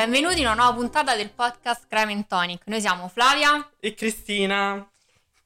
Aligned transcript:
Benvenuti 0.00 0.40
in 0.40 0.46
una 0.46 0.54
nuova 0.54 0.72
puntata 0.72 1.14
del 1.14 1.28
podcast 1.28 1.84
Crime 1.86 2.12
and 2.14 2.26
Tonic. 2.26 2.62
Noi 2.64 2.80
siamo 2.80 3.08
Flavia 3.08 3.70
e 3.78 3.92
Cristina. 3.92 4.88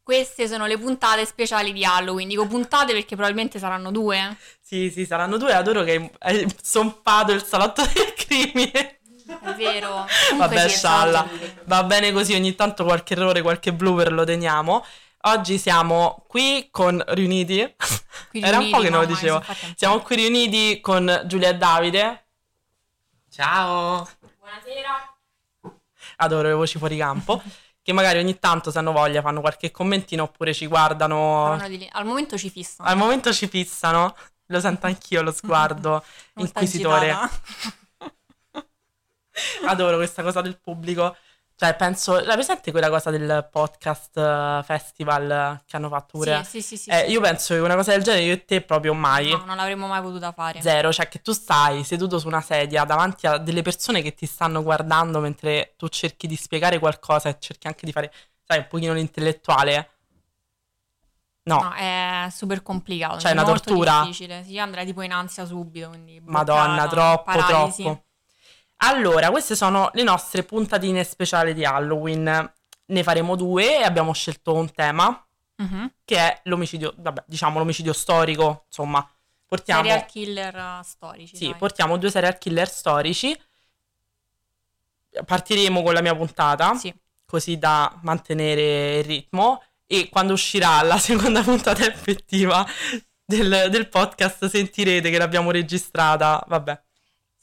Queste 0.01 0.47
sono 0.47 0.67
le 0.67 0.79
puntate 0.79 1.27
speciali 1.27 1.73
di 1.73 1.85
Halloween. 1.85 2.29
Dico 2.29 2.47
puntate 2.47 2.93
perché 2.93 3.17
probabilmente 3.17 3.59
saranno 3.59 3.91
due. 3.91 4.37
Sì, 4.61 4.93
sì, 4.93 5.07
saranno 5.07 5.39
due. 5.39 5.55
Adoro 5.55 5.83
che 5.83 6.09
hai 6.21 6.47
zompato 6.63 7.33
il 7.33 7.43
salotto 7.43 7.83
del 7.93 8.15
crimine. 8.15 9.01
È 9.27 9.55
vero. 9.57 10.07
Comunque 10.29 10.57
Vabbè, 10.57 10.69
scialla. 10.69 11.29
Va 11.65 11.83
bene 11.83 12.13
così, 12.13 12.35
ogni 12.35 12.55
tanto 12.55 12.85
qualche 12.85 13.15
errore, 13.15 13.43
qualche 13.43 13.73
blooper 13.73 14.13
lo 14.13 14.23
teniamo. 14.23 14.85
Oggi 15.23 15.59
siamo 15.59 16.25
qui 16.29 16.69
con 16.71 17.03
riuniti. 17.09 17.75
Qui 18.31 18.39
Era 18.41 18.59
un 18.59 18.71
po' 18.71 18.79
che 18.79 18.89
non 18.89 19.01
lo 19.01 19.07
dicevo. 19.07 19.43
Siamo 19.75 19.99
qui 19.99 20.15
riuniti 20.15 20.79
con 20.81 21.25
Giulia 21.27 21.49
e 21.49 21.57
Davide. 21.57 22.27
Ciao. 23.29 24.07
Buonasera. 24.55 25.17
Adoro 26.19 26.47
le 26.47 26.55
voci 26.55 26.79
fuori 26.79 26.97
campo. 26.97 27.43
che 27.83 27.93
magari 27.93 28.21
ogni 28.21 28.39
tanto, 28.39 28.71
se 28.71 28.79
hanno 28.79 28.93
voglia, 28.93 29.21
fanno 29.21 29.41
qualche 29.41 29.73
commentino 29.73 30.23
oppure 30.23 30.55
ci 30.55 30.67
guardano. 30.67 31.53
Al 31.53 32.05
momento 32.05 32.39
ci 32.39 32.51
fissano. 32.51 32.89
Al 32.89 32.97
momento 32.97 33.33
ci 33.33 33.49
fissano. 33.49 34.15
Lo 34.47 34.61
sento 34.61 34.87
anch'io 34.87 35.23
lo 35.23 35.33
sguardo 35.33 36.05
inquisitore. 36.37 37.15
Adoro 39.67 39.97
questa 39.97 40.23
cosa 40.23 40.41
del 40.41 40.59
pubblico. 40.59 41.17
Cioè, 41.57 41.77
penso, 41.77 42.19
la 42.19 42.35
presente 42.35 42.73
quella 42.73 42.89
cosa 42.89 43.11
del 43.11 43.49
podcast 43.49 44.17
uh, 44.17 44.63
festival 44.65 45.63
che 45.65 45.77
hanno 45.77 45.89
fatto 45.89 46.19
pure? 46.19 46.43
Sì, 46.43 46.61
sì, 46.61 46.77
sì. 46.77 46.91
eh, 46.91 47.05
sì. 47.07 47.13
Io 47.13 47.21
penso 47.21 47.55
che 47.55 47.61
una 47.61 47.77
cosa 47.77 47.93
del 47.93 48.03
genere 48.03 48.25
io 48.25 48.33
e 48.33 48.45
te 48.45 48.61
proprio 48.61 48.93
mai. 48.93 49.31
No, 49.31 49.45
non 49.45 49.57
l'avremmo 49.57 49.87
mai 49.87 50.03
potuta 50.03 50.33
fare. 50.33 50.61
Zero, 50.61 50.93
cioè 50.93 51.07
che 51.07 51.23
tu 51.23 51.33
stai 51.33 51.85
seduto 51.85 52.19
su 52.19 52.27
una 52.27 52.41
sedia 52.41 52.85
davanti 52.85 53.29
a 53.29 53.39
delle 53.39 53.63
persone 53.63 54.03
che 54.03 54.15
ti 54.15 54.27
stanno 54.27 54.65
guardando 54.65 55.21
mentre 55.21 55.75
tu 55.77 55.87
cerchi 55.87 56.27
di 56.27 56.35
spiegare 56.35 56.81
qualcosa 56.81 57.29
e 57.29 57.37
cerchi 57.39 57.69
anche 57.69 57.87
di 57.87 57.93
fare, 57.93 58.13
sai, 58.43 58.59
un 58.59 58.67
pochino 58.69 58.93
l'intellettuale. 58.93 59.91
No. 61.45 61.61
no, 61.61 61.73
è 61.75 62.27
super 62.33 62.63
complicato. 62.63 63.21
Cioè, 63.21 63.31
è 63.31 63.33
una 63.35 63.45
tortura. 63.45 64.01
difficile. 64.01 64.43
Sì, 64.43 64.59
andrei 64.59 64.85
tipo 64.87 65.03
in 65.03 65.13
ansia 65.13 65.45
subito. 65.45 65.91
Quindi 65.91 66.21
Madonna, 66.25 66.89
troppo, 66.89 67.31
paralisi. 67.31 67.83
troppo. 67.83 68.03
Allora, 68.87 69.31
queste 69.31 69.57
sono 69.57 69.91
le 69.95 70.03
nostre 70.03 70.43
puntatine 70.43 71.05
speciali 71.05 71.55
di 71.55 71.65
Halloween. 71.65 72.53
Ne 72.87 73.03
faremo 73.03 73.35
due 73.35 73.79
e 73.79 73.83
abbiamo 73.83 74.13
scelto 74.13 74.53
un 74.53 74.71
tema 74.73 75.27
uh-huh. 75.57 75.91
che 76.05 76.19
è 76.19 76.41
l'omicidio, 76.45 76.93
vabbè, 76.99 77.25
diciamo 77.27 77.59
l'omicidio 77.59 77.95
storico, 77.95 78.65
insomma. 78.67 79.09
Portiamo... 79.47 79.83
Serial 79.83 80.05
killer 80.05 80.55
uh, 80.55 80.83
storici. 80.83 81.37
Sì, 81.37 81.45
dai. 81.47 81.57
portiamo 81.57 81.97
due 81.97 82.11
serial 82.11 82.37
killer 82.37 82.69
storici. 82.69 83.41
Partiremo 85.25 85.83
con 85.83 85.95
la 85.95 86.03
mia 86.03 86.15
puntata, 86.15 86.75
sì. 86.75 86.95
così 87.25 87.57
da 87.57 87.99
mantenere 88.03 88.99
il 88.99 89.05
ritmo. 89.05 89.63
E 89.87 90.11
quando 90.11 90.35
uscirà 90.35 90.83
la 90.83 90.99
seconda 91.01 91.43
puntata 91.43 91.87
effettiva 91.87 92.67
del, 93.25 93.69
del 93.71 93.89
podcast 93.89 94.45
sentirete 94.47 95.09
che 95.09 95.17
l'abbiamo 95.17 95.51
registrata. 95.51 96.45
Vabbè. 96.47 96.83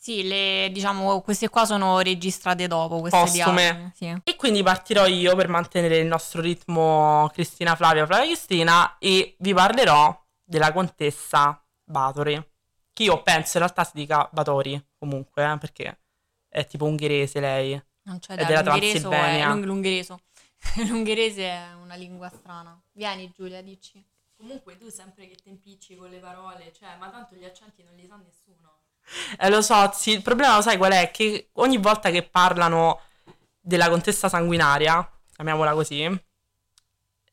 Sì, 0.02 0.24
le, 0.24 0.70
diciamo, 0.72 1.22
queste 1.22 1.48
qua 1.50 1.64
sono 1.64 2.00
registrate 2.00 2.66
dopo, 2.66 3.02
queste 3.02 3.20
Postume. 3.20 3.92
Sì. 3.96 4.08
E 4.24 4.36
quindi 4.36 4.64
partirò 4.64 5.06
io 5.06 5.36
per 5.36 5.48
mantenere 5.48 5.98
il 6.00 6.08
nostro 6.08 6.42
ritmo 6.42 7.30
Cristina 7.32 7.76
Flavia, 7.76 8.08
Flavia 8.08 8.26
Cristina 8.26 8.98
e 8.98 9.36
vi 9.38 9.54
parlerò 9.54 10.26
della 10.44 10.74
contessa 10.74 11.64
Batori. 11.84 12.34
Che 12.92 13.04
io 13.04 13.22
penso 13.22 13.58
in 13.58 13.64
realtà 13.64 13.84
si 13.84 13.92
dica 13.94 14.28
Batori, 14.32 14.84
comunque, 14.98 15.44
eh, 15.44 15.58
perché 15.60 16.00
è 16.50 16.66
tipo 16.66 16.86
ungherese 16.86 17.40
lei. 17.40 17.80
Non 18.06 18.18
c'è 18.18 18.34
da 18.34 18.46
della 18.46 18.64
Transilvania. 18.64 19.52
È 19.52 19.56
l'unghereso. 19.58 20.20
L'ungherese 20.90 21.44
è 21.44 21.74
una 21.80 21.94
lingua 21.94 22.30
strana. 22.30 22.76
Vieni 22.94 23.32
Giulia, 23.32 23.62
dici. 23.62 24.04
Comunque 24.36 24.80
tu 24.80 24.90
sempre 24.90 25.28
che 25.28 25.36
ti 25.36 25.50
impicci 25.50 25.96
con 25.96 26.10
le 26.10 26.18
parole, 26.18 26.74
cioè, 26.74 26.98
ma 26.98 27.12
tanto 27.12 27.36
gli 27.36 27.46
accenti 27.46 27.84
non 27.84 27.94
li 27.94 28.08
sa 28.08 28.16
nessuno. 28.16 28.81
Eh, 29.40 29.50
lo 29.50 29.62
so, 29.62 29.92
sì, 29.94 30.12
il 30.12 30.22
problema 30.22 30.56
lo 30.56 30.62
sai 30.62 30.78
qual 30.78 30.92
è? 30.94 31.12
Che 31.12 31.50
ogni 31.54 31.78
volta 31.78 32.10
che 32.10 32.24
parlano 32.24 33.02
della 33.60 33.90
contessa 33.90 34.30
sanguinaria, 34.30 35.08
chiamiamola 35.36 35.74
così, 35.74 36.20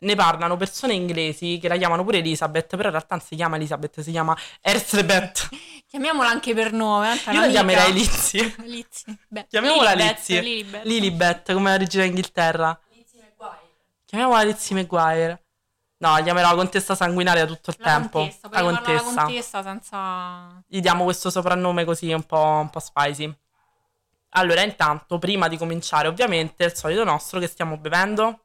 ne 0.00 0.14
parlano 0.14 0.56
persone 0.56 0.94
inglesi 0.94 1.58
che 1.60 1.68
la 1.68 1.76
chiamano 1.76 2.04
pure 2.04 2.18
Elizabeth, 2.18 2.68
però 2.68 2.84
in 2.84 2.90
realtà 2.90 3.16
non 3.16 3.24
si 3.24 3.34
chiama 3.34 3.56
Elizabeth, 3.56 4.00
si 4.00 4.10
chiama 4.10 4.36
Elizabeth. 4.60 5.48
Chiamiamola 5.88 6.28
anche 6.28 6.52
per 6.54 6.72
nome. 6.72 7.14
Io 7.32 7.40
la 7.40 7.48
chiamerei 7.48 7.92
Lizzie. 7.92 8.54
Lizzie. 8.64 9.16
Beh, 9.26 9.46
Chiamiamola 9.48 9.92
Lilibet, 9.92 10.16
Lizzie. 10.18 10.40
Lilibet. 10.42 10.84
Lilibet, 10.84 11.52
come 11.54 11.70
la 11.70 11.76
regina 11.78 12.02
d'Inghilterra. 12.04 12.78
Lizzie 12.92 13.20
McGuire. 13.22 13.58
Chiamiamola 14.04 14.42
Lizzie 14.42 14.76
McGuire. 14.76 15.42
No, 16.00 16.14
chiamerò 16.22 16.50
la 16.50 16.54
contessa 16.54 16.94
sanguinaria 16.94 17.44
tutto 17.44 17.70
il 17.70 17.76
La 17.80 17.84
tempo. 17.86 18.18
contessa, 18.20 18.48
la 18.50 18.62
contessa. 18.62 19.14
la 19.14 19.22
contessa 19.22 19.62
senza... 19.62 20.62
Gli 20.66 20.80
diamo 20.80 21.04
questo 21.04 21.28
soprannome 21.30 21.84
così 21.84 22.12
un 22.12 22.22
po', 22.22 22.40
un 22.40 22.70
po' 22.70 22.78
spicy. 22.78 23.36
Allora, 24.30 24.62
intanto, 24.62 25.18
prima 25.18 25.48
di 25.48 25.56
cominciare, 25.56 26.06
ovviamente, 26.06 26.64
il 26.64 26.74
solito 26.74 27.02
nostro 27.02 27.40
che 27.40 27.48
stiamo 27.48 27.78
bevendo. 27.78 28.44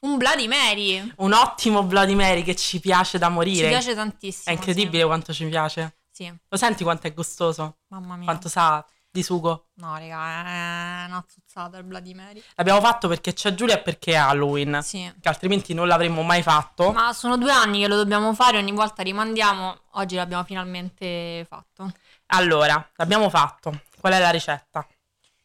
Un 0.00 0.16
Bloody 0.18 0.46
Mary. 0.46 1.12
Un 1.16 1.32
ottimo 1.32 1.84
Bloody 1.84 2.14
Mary 2.14 2.42
che 2.42 2.54
ci 2.54 2.80
piace 2.80 3.16
da 3.16 3.28
morire. 3.28 3.64
Ci 3.64 3.68
piace 3.68 3.94
tantissimo. 3.94 4.54
È 4.54 4.58
incredibile 4.58 5.02
sì. 5.02 5.06
quanto 5.06 5.32
ci 5.32 5.46
piace. 5.46 5.96
Sì, 6.10 6.30
Lo 6.48 6.56
senti 6.58 6.82
quanto 6.84 7.06
è 7.06 7.14
gustoso? 7.14 7.78
mamma 7.88 8.16
mia. 8.16 8.24
Quanto 8.24 8.48
sa 8.50 8.84
di 9.12 9.22
sugo? 9.22 9.70
No, 9.74 9.96
raga, 9.96 11.04
è 11.04 11.06
una 11.06 11.24
zuzzata 11.26 11.78
il 11.78 11.84
Mary. 11.84 12.42
L'abbiamo 12.54 12.80
fatto 12.80 13.08
perché 13.08 13.32
c'è 13.32 13.54
Giulia 13.54 13.74
e 13.74 13.82
perché 13.82 14.12
è 14.12 14.16
Halloween. 14.16 14.80
Sì. 14.82 15.12
Che 15.20 15.28
altrimenti 15.28 15.74
non 15.74 15.88
l'avremmo 15.88 16.22
mai 16.22 16.42
fatto. 16.42 16.92
Ma 16.92 17.12
sono 17.12 17.36
due 17.36 17.50
anni 17.50 17.80
che 17.80 17.88
lo 17.88 17.96
dobbiamo 17.96 18.32
fare, 18.34 18.58
ogni 18.58 18.72
volta 18.72 19.02
rimandiamo. 19.02 19.80
Oggi 19.92 20.14
l'abbiamo 20.14 20.44
finalmente 20.44 21.44
fatto. 21.48 21.92
Allora, 22.26 22.88
l'abbiamo 22.96 23.28
fatto. 23.28 23.82
Qual 23.98 24.12
è 24.12 24.18
la 24.20 24.30
ricetta? 24.30 24.86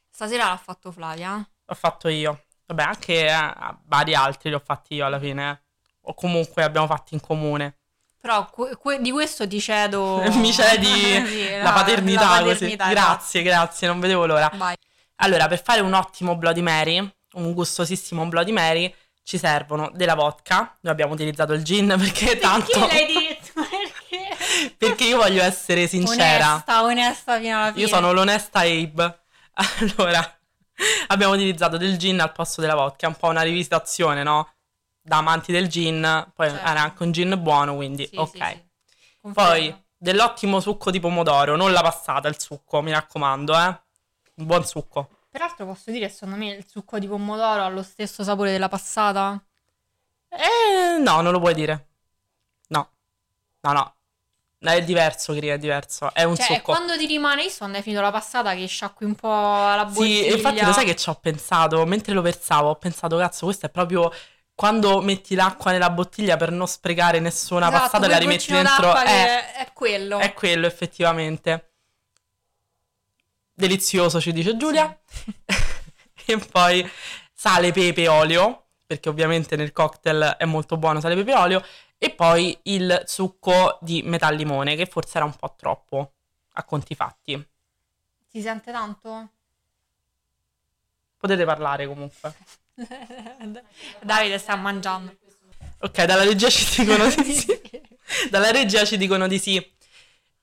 Stasera 0.10 0.50
l'ha 0.50 0.58
fatto 0.58 0.92
Flavia. 0.92 1.36
L'ho 1.36 1.76
fatto 1.76 2.08
io. 2.08 2.46
Vabbè, 2.68 2.84
anche 2.84 3.28
eh, 3.28 3.54
vari 3.86 4.16
altri 4.16 4.50
li 4.50 4.56
ho 4.56 4.62
fatti 4.64 4.96
io 4.96 5.06
alla 5.06 5.20
fine. 5.20 5.50
eh. 5.50 5.60
O 6.08 6.14
comunque 6.14 6.62
li 6.62 6.68
abbiamo 6.68 6.88
fatti 6.88 7.16
in 7.16 7.20
comune. 7.20 7.80
Però 8.26 8.50
que- 8.50 8.76
que- 8.76 9.00
di 9.02 9.12
questo 9.12 9.48
ti 9.48 9.60
cedo... 9.62 10.24
Mi 10.34 10.52
cedi 10.52 10.88
Sì, 11.28 11.48
la, 11.62 11.72
paternità, 11.72 12.40
la 12.40 12.42
così. 12.42 12.54
paternità, 12.76 12.88
Grazie, 12.90 13.42
grazie, 13.44 13.88
non 13.88 14.00
vedevo 14.00 14.26
l'ora. 14.26 14.40
esatto. 14.48 14.58
Vai. 14.58 14.76
Allora, 15.18 15.48
per 15.48 15.62
fare 15.62 15.82
un 15.82 15.94
ottimo 15.94 16.36
Bloody 16.36 16.62
Mary, 16.62 16.98
un 17.34 17.54
gustosissimo 17.54 18.26
Bloody 18.26 18.52
Mary, 18.52 18.92
ci 19.24 19.38
servono 19.38 19.92
della 19.94 20.16
vodka. 20.16 20.76
Noi 20.82 20.92
abbiamo 20.92 21.14
utilizzato 21.14 21.54
il 21.54 21.64
gin 21.64 21.94
perché 22.00 22.40
tanto... 22.40 22.80
Perché 22.80 22.96
l'hai 22.96 23.28
detto? 23.28 23.52
Perché? 23.54 24.74
perché 24.76 25.04
io 25.04 25.18
voglio 25.18 25.44
essere 25.44 25.86
sincera. 25.88 26.52
Onesta, 26.54 26.84
onesta 26.84 27.40
fino 27.40 27.58
alla 27.62 27.72
fine. 27.74 27.82
Io 27.82 27.88
sono 27.88 28.12
l'onesta 28.12 28.60
Abe. 28.62 29.20
Allora, 29.54 30.38
abbiamo 31.08 31.34
utilizzato 31.34 31.78
del 31.78 31.98
gin 31.98 32.20
al 32.20 32.32
posto 32.32 32.60
della 32.62 32.74
vodka, 32.76 33.08
un 33.08 33.16
po' 33.16 33.28
una 33.28 33.42
rivisitazione, 33.42 34.24
no? 34.24 34.50
Da 35.08 35.18
amanti 35.18 35.52
del 35.52 35.68
gin, 35.68 36.32
poi 36.34 36.50
Certo. 36.50 36.68
era 36.68 36.82
anche 36.82 37.04
un 37.04 37.12
gin 37.12 37.40
buono, 37.40 37.76
quindi 37.76 38.08
Sì, 38.08 38.16
ok. 38.16 38.32
sì, 38.32 38.44
sì. 39.22 39.32
Poi 39.34 39.84
dell'ottimo 39.96 40.60
succo 40.60 40.90
di 40.90 41.00
pomodoro, 41.00 41.56
non 41.56 41.72
la 41.72 41.82
passata 41.84 42.28
il 42.28 42.40
succo, 42.40 42.82
mi 42.82 42.90
raccomando, 42.92 43.54
eh. 43.56 43.80
Un 44.38 44.46
buon 44.48 44.66
succo. 44.66 45.10
Peraltro 45.30 45.68
posso 45.68 45.92
dire, 45.92 46.10
secondo 46.10 46.38
me 46.38 46.54
il 46.54 46.66
succo 46.68 46.98
di 46.98 47.08
pomodoro 47.08 47.64
ha 47.64 47.70
lo 47.70 47.84
stesso 47.84 48.24
sapore 48.24 48.52
della 48.52 48.68
passata. 48.68 49.40
Eh, 50.30 50.98
no, 51.00 51.22
non 51.22 51.32
lo 51.32 51.40
puoi 51.40 51.54
dire. 51.54 51.88
No. 52.70 52.90
No, 53.62 53.72
no. 53.74 53.96
È 54.58 54.84
diverso, 54.84 55.34
Cri, 55.36 55.48
è 55.50 55.60
diverso. 55.60 56.12
È 56.14 56.24
un 56.24 56.36
Cioè, 56.36 56.48
succo. 56.48 56.72
quando 56.72 56.98
ti 56.98 57.06
rimane, 57.06 57.44
io 57.44 57.52
andando 57.60 57.82
finito 57.84 58.02
la 58.02 58.10
passata 58.12 58.56
che 58.56 58.66
sciacqui 58.66 59.06
un 59.06 59.14
po' 59.14 59.28
la 59.30 59.88
Sì, 59.88 60.00
bottiglia. 60.02 60.28
e 60.28 60.34
infatti 60.34 60.66
lo 60.66 60.74
sai 60.74 60.86
che 60.86 60.96
ci 60.96 61.10
ho 61.10 61.16
pensato, 61.16 61.86
mentre 61.86 62.14
lo 62.14 62.22
versavo, 62.24 62.70
ho 62.70 62.76
pensato, 62.76 63.18
cazzo, 63.18 63.46
questo 63.46 63.68
è 63.68 63.70
proprio 63.70 64.12
quando 64.56 65.02
metti 65.02 65.36
l'acqua 65.36 65.72
nella 65.72 65.90
bottiglia 65.90 66.38
per 66.38 66.50
non 66.52 66.66
sprecare 66.68 67.20
nessuna 67.20 67.68
Esatto, 67.68 67.82
passata 67.84 68.08
la 68.08 68.18
rimetti 68.18 68.52
dentro. 68.54 68.88
d'acqua 68.88 69.04
Eh, 69.06 69.54
è 69.54 69.74
quello. 69.74 70.18
è 70.20 70.34
quello, 70.34 70.66
effettivamente. 70.66 71.72
Delizioso, 73.54 74.20
ci 74.22 74.32
dice 74.32 74.56
Giulia. 74.58 74.98
e 76.26 76.38
poi 76.38 76.90
sale, 77.34 77.72
pepe, 77.72 78.08
olio, 78.08 78.68
perché 78.86 79.10
ovviamente 79.10 79.56
nel 79.56 79.72
cocktail 79.74 80.36
è 80.38 80.46
molto 80.46 80.78
buono 80.78 81.00
sale, 81.02 81.16
pepe, 81.16 81.34
olio. 81.36 81.64
E 81.98 82.12
poi 82.12 82.58
il 82.64 83.04
succo 83.06 83.78
di 83.82 84.02
metà 84.04 84.30
limone, 84.30 84.76
che 84.76 84.86
forse 84.86 85.18
era 85.18 85.26
un 85.26 85.36
po' 85.36 85.54
troppo, 85.58 86.14
a 86.54 86.64
conti 86.64 86.96
fatti. 86.96 87.48
Si 88.28 88.42
sente 88.42 88.72
tanto? 88.72 89.30
Potete 91.18 91.46
parlare 91.46 91.88
comunque. 91.88 92.34
Davide 94.02 94.38
sta 94.38 94.56
mangiando. 94.56 95.16
Ok, 95.82 96.04
dalla 96.06 96.24
regia 96.24 96.50
ci 96.50 96.82
dicono 96.82 97.08
di 97.08 97.34
sì. 97.34 97.62
Dalla 98.30 98.52
regia 98.52 98.86
ci 98.86 98.98
dicono 98.98 99.28
di 99.28 99.40
sì. 99.40 99.74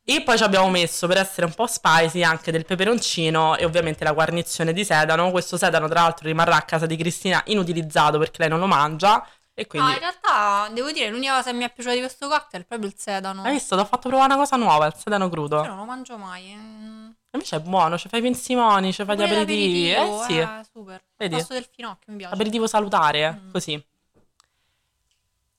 E 0.04 0.22
poi 0.22 0.36
ci 0.36 0.42
abbiamo 0.42 0.68
messo 0.68 1.06
per 1.06 1.18
essere 1.18 1.46
un 1.46 1.54
po' 1.54 1.66
spicy 1.66 2.22
anche 2.24 2.50
del 2.50 2.64
peperoncino 2.64 3.56
e 3.56 3.64
ovviamente 3.64 4.02
la 4.02 4.12
guarnizione 4.12 4.72
di 4.72 4.84
sedano. 4.84 5.30
Questo 5.30 5.56
sedano, 5.56 5.88
tra 5.88 6.00
l'altro, 6.02 6.26
rimarrà 6.26 6.56
a 6.56 6.62
casa 6.62 6.86
di 6.86 6.96
Cristina 6.96 7.40
inutilizzato 7.46 8.18
perché 8.18 8.38
lei 8.40 8.48
non 8.48 8.58
lo 8.58 8.66
mangia. 8.66 9.24
E 9.54 9.66
quindi. 9.66 9.90
Ah, 9.90 9.94
in 9.94 10.00
realtà 10.00 10.68
devo 10.72 10.90
dire 10.90 11.08
l'unica 11.10 11.36
cosa 11.36 11.50
che 11.50 11.56
mi 11.56 11.64
è 11.64 11.70
piaciuta 11.72 11.94
di 11.94 12.00
questo 12.00 12.28
cocktail 12.28 12.62
è 12.64 12.66
proprio 12.66 12.88
il 12.88 12.94
sedano. 12.96 13.42
Hai 13.42 13.52
visto? 13.52 13.76
Ti 13.76 13.82
ho 13.82 13.84
fatto 13.84 14.08
provare 14.08 14.32
una 14.32 14.42
cosa 14.42 14.56
nuova, 14.56 14.86
il 14.86 14.94
sedano 14.96 15.28
crudo. 15.28 15.62
Io 15.62 15.68
non 15.68 15.76
lo 15.76 15.84
mangio 15.84 16.16
mai. 16.16 16.52
mm. 16.56 17.10
Invece 17.34 17.56
è 17.56 17.60
buono, 17.60 17.96
ci 17.96 18.08
fai 18.08 18.20
i 18.20 18.22
pensimoni, 18.22 18.92
ci 18.92 19.04
fai 19.04 19.16
gli 19.16 19.22
aperitivi. 19.22 19.90
Eh 19.92 20.18
sì, 20.26 20.38
eh, 20.38 20.48
super. 20.70 21.02
Vedi? 21.16 21.34
Il 21.34 21.40
pasto 21.40 21.54
del 21.54 21.66
finocchio 21.74 22.12
mi 22.12 22.18
piace. 22.18 22.34
aperitivo 22.34 22.66
salutare, 22.66 23.30
Mm. 23.32 23.50
così. 23.50 23.86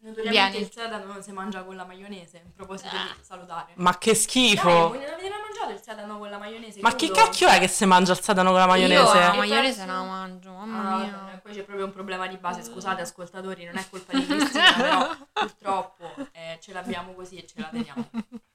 Vieni. 0.06 0.58
il 0.58 0.70
sedano 0.70 1.22
si 1.22 1.32
mangia 1.32 1.64
con 1.64 1.78
la 1.78 1.86
maionese, 1.86 2.38
a 2.46 2.50
proposito 2.54 2.90
di 2.90 3.24
salutare. 3.24 3.72
Ma 3.76 3.98
che 3.98 4.12
Dai, 4.12 4.20
schifo! 4.20 4.70
voi 4.90 5.00
non 5.00 5.08
avete 5.14 5.30
mai 5.30 5.40
mangiato 5.42 5.72
il 5.72 5.80
sedano 5.82 6.18
con 6.18 6.30
la 6.30 6.38
maionese? 6.38 6.82
Ma 6.82 6.94
che 6.94 7.10
cacchio 7.10 7.48
è 7.48 7.58
che 7.58 7.70
si 7.70 7.86
mangia 7.86 8.12
il 8.12 8.22
sedano 8.22 8.50
con 8.52 8.60
la 8.60 8.66
maionese? 8.68 9.02
Io 9.02 9.14
la 9.14 9.34
maionese 9.34 9.78
penso- 9.78 9.94
non 9.94 10.06
la 10.06 10.12
mangio, 10.14 10.52
mamma 10.52 10.94
Ah, 10.94 10.98
mia. 10.98 11.12
vabbè, 11.26 11.38
poi 11.40 11.54
c'è 11.54 11.64
proprio 11.64 11.86
un 11.86 11.94
problema 11.94 12.28
di 12.28 12.36
base, 12.36 12.64
scusate 12.64 13.02
ascoltatori, 13.02 13.64
non 13.64 13.78
è 13.78 13.86
colpa 13.90 14.12
di 14.18 14.26
Cristina, 14.28 14.74
però 14.76 15.16
purtroppo 15.32 16.14
eh, 16.34 16.58
ce 16.62 16.74
l'abbiamo 16.74 17.14
così 17.14 17.38
e 17.38 17.48
ce 17.48 17.54
la 17.62 17.70
teniamo. 17.72 18.10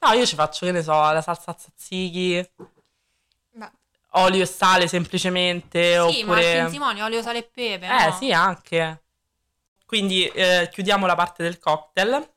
No, 0.00 0.12
io 0.12 0.26
ci 0.26 0.34
faccio, 0.34 0.66
che 0.66 0.72
ne 0.72 0.82
so, 0.82 0.92
la 0.92 1.22
salsa 1.22 1.54
tzatziki, 1.54 2.50
Beh, 3.52 3.70
olio 4.12 4.42
e 4.42 4.46
sale 4.46 4.88
semplicemente, 4.88 5.92
sì, 6.10 6.22
ma 6.24 6.32
oppure... 6.32 6.52
il 6.52 6.60
pinzimonio, 6.60 7.04
olio, 7.04 7.22
sale 7.22 7.38
e 7.38 7.42
pepe. 7.42 7.86
Eh 7.86 8.06
no? 8.06 8.12
sì, 8.12 8.32
anche. 8.32 9.02
Quindi 9.84 10.26
eh, 10.26 10.68
chiudiamo 10.70 11.06
la 11.06 11.14
parte 11.14 11.42
del 11.42 11.58
cocktail 11.58 12.30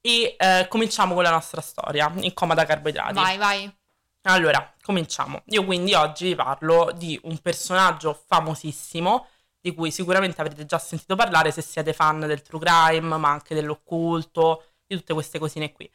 e 0.00 0.34
eh, 0.36 0.66
cominciamo 0.68 1.14
con 1.14 1.22
la 1.22 1.30
nostra 1.30 1.60
storia 1.60 2.12
in 2.16 2.34
coma 2.34 2.54
da 2.54 2.64
carboidrati. 2.64 3.14
Vai, 3.14 3.36
vai. 3.38 3.74
Allora, 4.22 4.74
cominciamo. 4.82 5.42
Io 5.46 5.64
quindi 5.64 5.94
oggi 5.94 6.26
vi 6.28 6.34
parlo 6.34 6.90
di 6.94 7.18
un 7.24 7.38
personaggio 7.38 8.18
famosissimo 8.26 9.28
di 9.60 9.74
cui 9.74 9.90
sicuramente 9.90 10.40
avrete 10.40 10.66
già 10.66 10.78
sentito 10.78 11.16
parlare 11.16 11.50
se 11.50 11.62
siete 11.62 11.92
fan 11.94 12.20
del 12.20 12.42
true 12.42 12.60
crime, 12.60 13.16
ma 13.16 13.30
anche 13.30 13.54
dell'occulto, 13.54 14.72
di 14.86 14.96
tutte 14.96 15.14
queste 15.14 15.38
cosine 15.38 15.72
qui. 15.72 15.90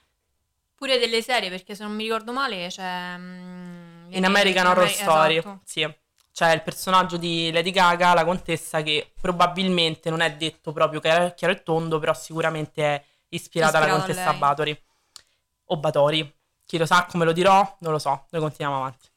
Pure 0.80 0.98
delle 0.98 1.22
serie, 1.22 1.50
perché 1.50 1.76
se 1.76 1.84
non 1.84 1.94
mi 1.94 2.04
ricordo 2.04 2.32
male 2.32 2.68
c'è... 2.70 3.16
mm, 3.18 4.14
In 4.14 4.24
American 4.26 4.66
Horror 4.66 4.84
Ameri- 4.86 4.94
Story, 4.98 5.38
esatto. 5.38 5.60
sì. 5.66 5.94
C'è 6.32 6.54
il 6.54 6.62
personaggio 6.62 7.18
di 7.18 7.52
Lady 7.52 7.72
Gaga, 7.72 8.14
la 8.14 8.24
contessa, 8.24 8.82
che 8.82 9.12
probabilmente 9.20 10.10
non 10.10 10.22
è 10.22 10.34
detto 10.38 10.72
proprio 10.72 11.02
chiaro, 11.02 11.34
chiaro 11.36 11.54
e 11.54 11.64
tondo, 11.64 12.00
però 12.00 12.14
sicuramente 12.14 12.82
è 12.96 13.04
ispirata, 13.30 13.78
alla 13.78 13.88
Ispirata 13.88 14.04
a 14.04 14.08
contessa 14.08 14.30
lei. 14.32 14.40
Bathory. 14.40 14.82
O 15.66 15.78
Batori. 15.78 16.34
Chi 16.66 16.78
lo 16.78 16.86
sa 16.86 17.06
come 17.10 17.26
lo 17.26 17.34
dirò? 17.34 17.76
Non 17.80 17.92
lo 17.92 18.00
so, 18.00 18.28
noi 18.30 18.42
continuiamo 18.42 18.80
avanti. 18.80 19.09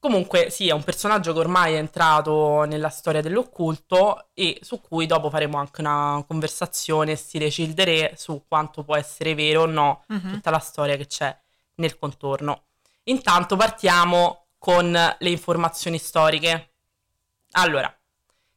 Comunque, 0.00 0.48
sì, 0.48 0.66
è 0.68 0.72
un 0.72 0.82
personaggio 0.82 1.34
che 1.34 1.40
ormai 1.40 1.74
è 1.74 1.76
entrato 1.76 2.64
nella 2.64 2.88
storia 2.88 3.20
dell'occulto 3.20 4.28
e 4.32 4.58
su 4.62 4.80
cui 4.80 5.04
dopo 5.04 5.28
faremo 5.28 5.58
anche 5.58 5.82
una 5.82 6.24
conversazione 6.26 7.16
stile 7.16 7.50
Cildere 7.50 8.14
su 8.16 8.44
quanto 8.48 8.82
può 8.82 8.96
essere 8.96 9.34
vero 9.34 9.62
o 9.62 9.66
no 9.66 10.04
Mhm. 10.08 10.32
tutta 10.32 10.48
la 10.50 10.58
storia 10.58 10.96
che 10.96 11.06
c'è 11.06 11.36
nel 11.76 11.98
contorno. 11.98 12.62
Intanto 13.04 13.56
partiamo 13.56 14.46
con 14.56 14.90
le 14.90 15.28
informazioni 15.30 15.98
storiche. 15.98 16.70
Allora, 17.52 17.94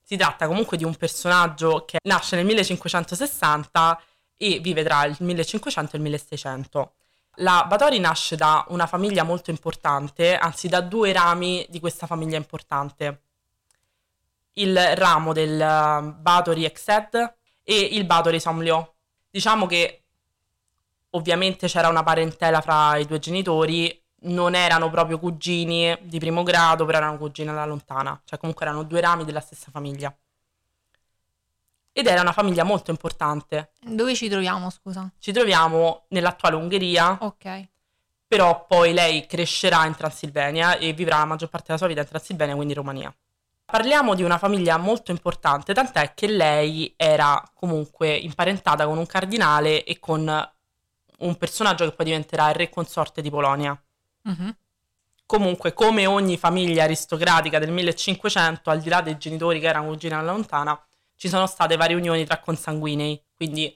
si 0.01 0.15
tratta 0.15 0.47
comunque 0.47 0.77
di 0.77 0.85
un 0.85 0.95
personaggio 0.95 1.83
che 1.83 1.99
nasce 2.03 2.37
nel 2.37 2.45
1560 2.45 4.01
e 4.37 4.59
vive 4.59 4.81
tra 4.83 5.03
il 5.03 5.17
1500 5.19 5.95
e 5.95 5.97
il 5.97 6.03
1600. 6.03 6.93
La 7.37 7.65
Batori 7.67 7.99
nasce 7.99 8.35
da 8.35 8.63
una 8.69 8.85
famiglia 8.85 9.23
molto 9.23 9.49
importante, 9.49 10.37
anzi 10.37 10.67
da 10.67 10.81
due 10.81 11.11
rami 11.11 11.65
di 11.69 11.79
questa 11.79 12.05
famiglia 12.05 12.37
importante. 12.37 13.21
Il 14.53 14.77
ramo 14.95 15.33
del 15.33 15.59
eh, 15.59 16.13
Batori 16.19 16.63
Exed 16.63 17.35
e 17.63 17.75
il 17.75 18.05
Batori 18.05 18.39
Somlio. 18.39 18.95
Diciamo 19.31 19.65
che 19.65 20.03
ovviamente 21.11 21.67
c'era 21.67 21.87
una 21.87 22.03
parentela 22.03 22.61
fra 22.61 22.97
i 22.97 23.05
due 23.05 23.17
genitori, 23.17 23.99
non 24.25 24.53
erano 24.53 24.91
proprio 24.91 25.17
cugini 25.17 25.97
di 26.03 26.19
primo 26.19 26.43
grado, 26.43 26.85
però 26.85 26.99
erano 26.99 27.17
cugini 27.17 27.49
alla 27.49 27.65
lontana, 27.65 28.19
cioè 28.25 28.37
comunque 28.37 28.65
erano 28.65 28.83
due 28.83 29.01
rami 29.01 29.25
della 29.25 29.41
stessa 29.41 29.71
famiglia. 29.71 30.15
Ed 31.95 32.07
era 32.07 32.21
una 32.21 32.31
famiglia 32.31 32.63
molto 32.63 32.89
importante. 32.91 33.73
Dove 33.79 34.15
ci 34.15 34.27
troviamo, 34.27 34.69
scusa? 34.71 35.09
Ci 35.19 35.31
troviamo 35.31 36.05
nell'attuale 36.09 36.55
Ungheria, 36.55 37.17
Ok. 37.21 37.67
però 38.27 38.65
poi 38.65 38.93
lei 38.93 39.27
crescerà 39.27 39.85
in 39.85 39.95
Transilvania 39.95 40.77
e 40.77 40.93
vivrà 40.93 41.19
la 41.19 41.25
maggior 41.25 41.49
parte 41.49 41.67
della 41.67 41.77
sua 41.77 41.87
vita 41.87 42.01
in 42.01 42.07
Transilvania, 42.07 42.55
quindi 42.55 42.73
in 42.73 42.79
Romania. 42.79 43.15
Parliamo 43.65 44.15
di 44.15 44.23
una 44.23 44.39
famiglia 44.39 44.77
molto 44.77 45.11
importante, 45.11 45.73
tant'è 45.73 46.13
che 46.15 46.27
lei 46.27 46.93
era 46.97 47.41
comunque 47.53 48.13
imparentata 48.15 48.85
con 48.85 48.97
un 48.97 49.05
cardinale 49.05 49.83
e 49.83 49.99
con 49.99 50.51
un 51.19 51.35
personaggio 51.37 51.85
che 51.85 51.91
poi 51.95 52.05
diventerà 52.07 52.49
il 52.49 52.55
re 52.55 52.69
consorte 52.69 53.21
di 53.21 53.29
Polonia. 53.29 53.79
Mhm. 54.23 54.55
Comunque, 55.25 55.73
come 55.73 56.05
ogni 56.05 56.37
famiglia 56.37 56.83
aristocratica 56.83 57.57
del 57.59 57.71
1500, 57.71 58.69
al 58.69 58.81
di 58.81 58.89
là 58.89 59.01
dei 59.01 59.17
genitori 59.17 59.59
che 59.59 59.67
erano 59.67 59.87
cugini 59.87 60.13
alla 60.13 60.31
lontana, 60.31 60.79
ci 61.23 61.29
sono 61.29 61.47
state 61.47 61.77
varie 61.77 61.95
unioni 61.95 62.25
tra 62.25 62.41
consanguinei, 62.41 63.23
quindi 63.33 63.73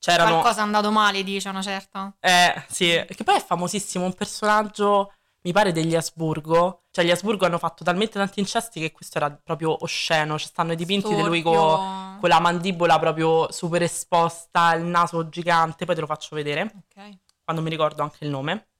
c'erano... 0.00 0.40
Qualcosa 0.40 0.62
è 0.62 0.64
andato 0.64 0.90
male, 0.90 1.22
dice 1.22 1.48
una 1.48 1.62
certa. 1.62 2.12
Eh, 2.18 2.64
sì, 2.66 3.04
che 3.06 3.22
poi 3.22 3.36
è 3.36 3.44
famosissimo, 3.44 4.04
un 4.04 4.14
personaggio, 4.14 5.12
mi 5.42 5.52
pare, 5.52 5.70
degli 5.70 5.94
Asburgo. 5.94 6.82
Cioè, 6.90 7.04
gli 7.04 7.12
Asburgo 7.12 7.46
hanno 7.46 7.58
fatto 7.58 7.84
talmente 7.84 8.18
tanti 8.18 8.40
incesti 8.40 8.80
che 8.80 8.90
questo 8.90 9.18
era 9.18 9.30
proprio 9.30 9.80
osceno. 9.84 10.40
Ci 10.40 10.46
stanno 10.46 10.72
i 10.72 10.76
dipinti 10.76 11.14
di 11.14 11.22
lui 11.22 11.40
co- 11.40 11.52
Storpio. 11.52 12.18
con 12.18 12.28
la 12.30 12.40
mandibola 12.40 12.98
proprio 12.98 13.52
super 13.52 13.82
esposta, 13.82 14.74
il 14.74 14.82
naso 14.82 15.28
gigante, 15.28 15.84
poi 15.84 15.94
te 15.94 16.00
lo 16.00 16.08
faccio 16.08 16.34
vedere, 16.34 16.62
Ok. 16.62 17.18
quando 17.44 17.62
mi 17.62 17.70
ricordo 17.70 18.02
anche 18.02 18.24
il 18.24 18.30
nome. 18.30 18.70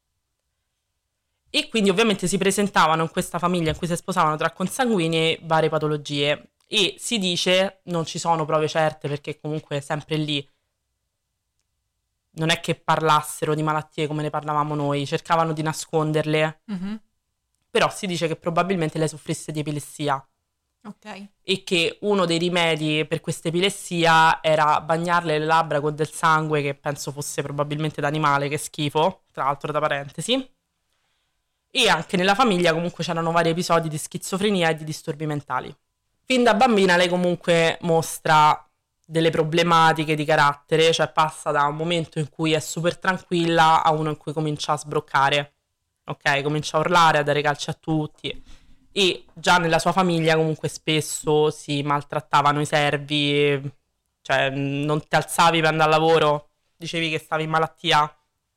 E 1.51 1.69
quindi 1.69 1.89
ovviamente 1.89 2.27
si 2.27 2.37
presentavano 2.37 3.03
in 3.03 3.11
questa 3.11 3.39
famiglia 3.39 3.71
in 3.71 3.77
cui 3.77 3.87
si 3.87 3.95
sposavano 3.95 4.35
tra 4.35 4.51
consanguini 4.51 5.39
varie 5.43 5.69
patologie. 5.69 6.51
E 6.69 6.97
si 6.99 7.19
dice, 7.19 7.81
non 7.85 8.05
ci 8.05 8.19
sono 8.19 8.45
prove 8.45 8.67
certe 8.69 9.09
perché 9.09 9.39
comunque 9.39 9.81
sempre 9.81 10.17
lì, 10.17 10.47
non 12.39 12.51
è 12.51 12.61
che 12.61 12.75
parlassero 12.75 13.55
di 13.55 13.63
malattie 13.63 14.07
come 14.07 14.23
ne 14.23 14.31
parlavamo 14.31 14.75
noi, 14.75 15.07
cercavano 15.07 15.53
di 15.53 15.63
nasconderle, 15.63 16.61
Mhm. 16.67 17.01
però 17.71 17.89
si 17.91 18.07
dice 18.07 18.27
che 18.27 18.37
probabilmente 18.37 18.99
lei 18.99 19.09
soffrisse 19.09 19.53
di 19.53 19.61
epilessia 19.61 20.23
Ok. 20.87 21.29
e 21.43 21.63
che 21.65 21.99
uno 22.03 22.27
dei 22.27 22.39
rimedi 22.39 23.07
per 23.07 23.21
questa 23.21 23.49
epilessia 23.49 24.43
era 24.43 24.81
bagnarle 24.81 25.39
le 25.39 25.45
labbra 25.47 25.81
con 25.81 25.95
del 25.95 26.11
sangue 26.11 26.63
che 26.63 26.75
penso 26.75 27.11
fosse 27.13 27.43
probabilmente 27.43 28.01
d'animale, 28.01 28.49
che 28.49 28.59
schifo, 28.59 29.23
tra 29.33 29.45
l'altro 29.45 29.73
da 29.73 29.81
parentesi. 29.81 30.51
E 31.71 31.89
anche 31.89 32.17
nella 32.17 32.35
famiglia 32.35 32.73
comunque 32.73 33.03
c'erano 33.05 33.33
vari 33.33 33.51
episodi 33.51 33.89
di 33.89 33.99
schizofrenia 33.99 34.71
e 34.71 34.75
di 34.77 34.85
disturbi 34.85 35.27
mentali. 35.27 35.75
Fin 36.29 36.43
da 36.43 36.55
bambina 36.55 36.97
lei 36.97 37.09
comunque 37.09 37.79
mostra 37.83 38.69
delle 39.07 39.31
problematiche 39.31 40.17
di 40.17 40.25
carattere, 40.25 40.93
cioè 40.93 41.11
passa 41.13 41.53
da 41.53 41.65
un 41.67 41.77
momento 41.77 42.19
in 42.19 42.29
cui 42.29 42.53
è 42.53 42.59
super 42.59 42.99
tranquilla 42.99 43.85
a 43.85 43.93
uno 43.93 44.11
in 44.11 44.17
cui 44.17 44.33
comincia 44.33 44.73
a 44.73 44.77
sbroccare. 44.77 45.53
Ok, 46.07 46.43
comincia 46.43 46.77
a 46.77 46.81
urlare, 46.81 47.19
a 47.19 47.23
dare 47.23 47.43
calci 47.43 47.71
a 47.71 47.77
tutti 47.79 48.43
e 48.99 49.27
già 49.35 49.59
nella 49.59 49.79
sua 49.79 49.93
famiglia 49.93 50.37
comunque 50.37 50.69
spesso 50.69 51.51
si 51.51 51.83
maltrattavano 51.83 52.63
i 52.63 52.65
servi, 52.65 53.61
cioè 54.23 54.49
non 54.49 55.07
ti 55.07 55.15
alzavi 55.15 55.61
per 55.61 55.69
andare 55.69 55.93
al 55.93 56.01
lavoro, 56.01 56.49
dicevi 56.75 57.11
che 57.11 57.19
stavi 57.19 57.43
in 57.43 57.51
malattia, 57.51 58.11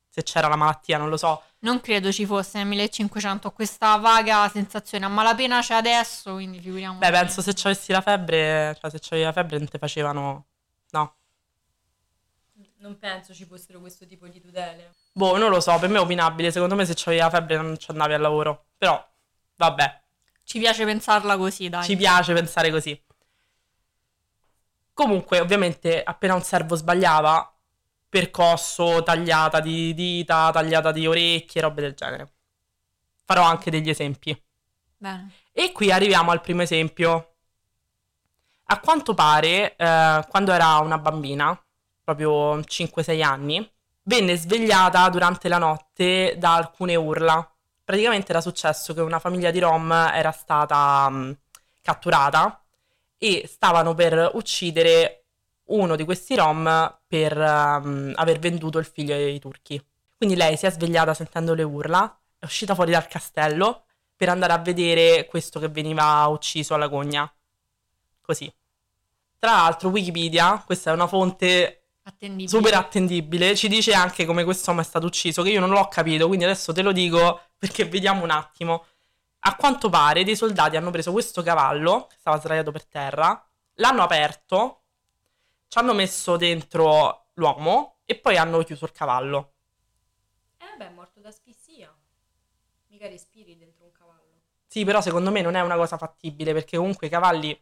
se 0.07 0.23
c'era 0.23 0.47
la 0.47 0.55
malattia 0.55 0.97
non 0.97 1.09
lo 1.09 1.17
so. 1.17 1.43
Non 1.61 1.81
credo 1.81 2.11
ci 2.11 2.25
fosse 2.25 2.57
nel 2.57 2.67
1500 2.67 3.51
questa 3.51 3.97
vaga 3.97 4.47
sensazione. 4.47 5.05
A 5.05 5.09
malapena 5.09 5.59
c'è 5.59 5.73
adesso, 5.73 6.33
quindi 6.33 6.59
figuriamo. 6.59 6.99
Beh, 6.99 7.11
penso 7.11 7.41
se 7.41 7.53
avessi 7.63 7.91
la 7.91 7.99
febbre, 8.01 8.77
cioè 8.79 8.89
se 8.89 8.99
c'avevi 8.99 9.25
la 9.25 9.33
febbre 9.33 9.57
non 9.57 9.67
ti 9.67 9.77
facevano... 9.77 10.45
No. 10.91 11.15
Non 12.77 12.97
penso 12.97 13.33
ci 13.33 13.43
fossero 13.43 13.81
questo 13.81 14.05
tipo 14.05 14.27
di 14.27 14.39
tutele. 14.39 14.93
Boh, 15.11 15.35
non 15.37 15.49
lo 15.49 15.59
so, 15.59 15.77
per 15.79 15.89
me 15.89 15.97
è 15.97 16.01
opinabile, 16.01 16.49
secondo 16.49 16.75
me 16.75 16.85
se 16.85 16.93
c'avevi 16.95 17.21
la 17.21 17.29
febbre 17.29 17.57
non 17.57 17.77
ci 17.77 17.91
andavi 17.91 18.13
al 18.13 18.21
lavoro, 18.21 18.67
però 18.77 19.05
vabbè. 19.57 20.01
Ci 20.45 20.59
piace 20.59 20.85
pensarla 20.85 21.35
così, 21.35 21.67
dai. 21.67 21.83
Ci 21.83 21.97
piace 21.97 22.33
pensare 22.33 22.71
così. 22.71 23.03
Comunque, 24.93 25.39
ovviamente, 25.41 26.01
appena 26.01 26.35
un 26.35 26.41
servo 26.41 26.75
sbagliava, 26.75 27.58
percosso, 28.09 29.03
tagliata 29.03 29.59
di 29.59 29.93
dita, 29.93 30.49
tagliata 30.51 30.91
di 30.91 31.05
orecchie, 31.05 31.61
robe 31.61 31.81
del 31.81 31.93
genere. 31.93 32.31
Farò 33.23 33.43
anche 33.43 33.69
degli 33.69 33.89
esempi. 33.89 34.35
Bene. 34.97 35.31
E 35.51 35.71
qui 35.71 35.91
arriviamo 35.91 36.31
al 36.31 36.41
primo 36.41 36.63
esempio. 36.63 37.33
A 38.71 38.79
quanto 38.79 39.13
pare, 39.13 39.75
eh, 39.75 40.25
quando 40.27 40.51
era 40.51 40.77
una 40.79 40.97
bambina, 40.97 41.57
proprio 42.03 42.59
5-6 42.59 43.21
anni, 43.23 43.71
venne 44.03 44.35
svegliata 44.35 45.07
durante 45.09 45.47
la 45.47 45.57
notte 45.57 46.35
da 46.37 46.55
alcune 46.55 46.95
urla. 46.95 47.47
Praticamente 47.83 48.31
era 48.31 48.41
successo 48.41 48.93
che 48.93 49.01
una 49.01 49.19
famiglia 49.19 49.51
di 49.51 49.59
Rom 49.59 49.91
era 49.91 50.31
stata 50.31 51.09
mh, 51.09 51.37
catturata 51.81 52.63
e 53.17 53.47
stavano 53.47 53.93
per 53.93 54.31
uccidere 54.33 55.25
uno 55.69 55.95
di 55.95 56.03
questi 56.03 56.35
Rom 56.35 56.99
per 57.07 57.38
um, 57.38 58.11
aver 58.15 58.39
venduto 58.39 58.77
il 58.77 58.85
figlio 58.85 59.13
ai 59.13 59.39
turchi. 59.39 59.83
Quindi 60.15 60.35
lei 60.35 60.57
si 60.57 60.65
è 60.65 60.71
svegliata 60.71 61.13
sentendo 61.13 61.53
le 61.53 61.63
urla, 61.63 62.19
è 62.38 62.45
uscita 62.45 62.75
fuori 62.75 62.91
dal 62.91 63.07
castello 63.07 63.85
per 64.15 64.29
andare 64.29 64.53
a 64.53 64.57
vedere 64.57 65.25
questo 65.25 65.59
che 65.59 65.69
veniva 65.69 66.25
ucciso 66.27 66.73
alla 66.73 66.88
gogna. 66.88 67.31
Così. 68.21 68.53
Tra 69.38 69.51
l'altro, 69.51 69.89
Wikipedia, 69.89 70.61
questa 70.65 70.91
è 70.91 70.93
una 70.93 71.07
fonte 71.07 71.83
Attendibile. 72.03 72.49
super 72.49 72.73
attendibile, 72.73 73.55
ci 73.55 73.69
dice 73.69 73.93
anche 73.93 74.25
come 74.25 74.43
quest'uomo 74.43 74.81
è 74.81 74.83
stato 74.83 75.05
ucciso, 75.05 75.41
che 75.41 75.51
io 75.51 75.59
non 75.61 75.69
l'ho 75.69 75.88
capito, 75.88 76.27
quindi 76.27 76.43
adesso 76.43 76.73
te 76.73 76.81
lo 76.81 76.91
dico 76.91 77.41
perché 77.57 77.85
vediamo 77.85 78.23
un 78.23 78.31
attimo. 78.31 78.85
A 79.41 79.55
quanto 79.55 79.89
pare 79.89 80.25
dei 80.25 80.35
soldati 80.35 80.75
hanno 80.75 80.91
preso 80.91 81.13
questo 81.13 81.41
cavallo, 81.41 82.07
che 82.09 82.17
stava 82.19 82.38
sdraiato 82.39 82.71
per 82.71 82.85
terra, 82.85 83.41
l'hanno 83.75 84.03
aperto, 84.03 84.81
ci 85.69 85.77
hanno 85.77 85.93
messo 85.93 86.35
dentro 86.35 87.27
l'uomo 87.35 87.99
e 88.05 88.15
poi 88.15 88.35
hanno 88.38 88.61
chiuso 88.63 88.85
il 88.85 88.91
cavallo. 88.91 89.53
Eh 90.57 90.65
vabbè, 90.65 90.88
è 90.89 90.93
morto 90.93 91.19
d'asfissia. 91.21 91.95
Mica 92.88 93.07
respiri 93.07 93.55
dentro 93.55 93.85
un 93.85 93.91
cavallo. 93.91 94.17
Sì, 94.67 94.83
però 94.83 94.99
secondo 94.99 95.31
me 95.31 95.41
non 95.41 95.55
è 95.55 95.61
una 95.61 95.75
cosa 95.75 95.97
fattibile 95.97 96.53
perché 96.53 96.75
comunque 96.77 97.07
i 97.07 97.09
cavalli 97.09 97.57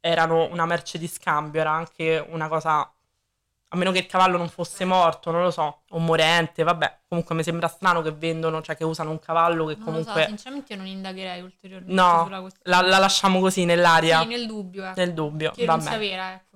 erano 0.00 0.48
una 0.50 0.66
merce 0.66 0.98
di 0.98 1.06
scambio, 1.06 1.60
era 1.60 1.70
anche 1.70 2.24
una 2.28 2.48
cosa 2.48 2.92
a 3.72 3.76
meno 3.76 3.92
che 3.92 3.98
il 3.98 4.06
cavallo 4.06 4.36
non 4.36 4.48
fosse 4.48 4.84
morto, 4.84 5.30
non 5.30 5.42
lo 5.42 5.52
so, 5.52 5.82
o 5.90 5.98
morente, 6.00 6.64
vabbè. 6.64 7.02
Comunque 7.06 7.36
mi 7.36 7.44
sembra 7.44 7.68
strano 7.68 8.02
che 8.02 8.10
vendono, 8.10 8.62
cioè 8.62 8.76
che 8.76 8.82
usano 8.82 9.10
un 9.10 9.20
cavallo 9.20 9.66
che 9.66 9.76
Non 9.76 9.84
comunque... 9.84 10.12
lo 10.14 10.20
so, 10.22 10.26
sinceramente 10.26 10.72
io 10.72 10.78
non 10.78 10.88
indagherei 10.88 11.40
ulteriormente 11.40 11.94
No, 11.94 12.24
sulla 12.24 12.40
questione. 12.40 12.68
La, 12.76 12.80
la 12.88 12.98
lasciamo 12.98 13.38
così 13.38 13.64
nell'aria, 13.64 14.22
Sì, 14.22 14.26
nel 14.26 14.46
dubbio, 14.46 14.84
ecco. 14.86 14.98
nel 15.00 15.14
dubbio, 15.14 15.50
che 15.52 15.66
non 15.66 15.78
vabbè. 15.78 15.88
sia 15.88 15.98
vera, 15.98 16.32
ecco. 16.32 16.49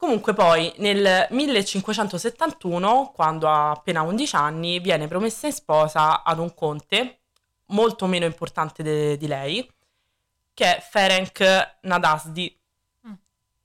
Comunque 0.00 0.32
poi 0.32 0.72
nel 0.78 1.26
1571, 1.28 3.12
quando 3.14 3.46
ha 3.50 3.72
appena 3.72 4.00
11 4.00 4.34
anni, 4.34 4.80
viene 4.80 5.06
promessa 5.06 5.46
in 5.46 5.52
sposa 5.52 6.22
ad 6.22 6.38
un 6.38 6.54
conte 6.54 7.18
molto 7.66 8.06
meno 8.06 8.24
importante 8.24 8.82
de- 8.82 9.18
di 9.18 9.26
lei, 9.26 9.70
che 10.54 10.76
è 10.78 10.80
Ferenc 10.80 11.76
Nadasdi, 11.82 12.58
Mm. 13.06 13.12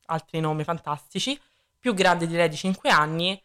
altri 0.07 0.41
nomi 0.41 0.65
fantastici, 0.65 1.39
più 1.79 1.93
grande 1.93 2.27
di 2.27 2.35
lei 2.35 2.49
di 2.49 2.57
5 2.57 2.89
anni, 2.89 3.41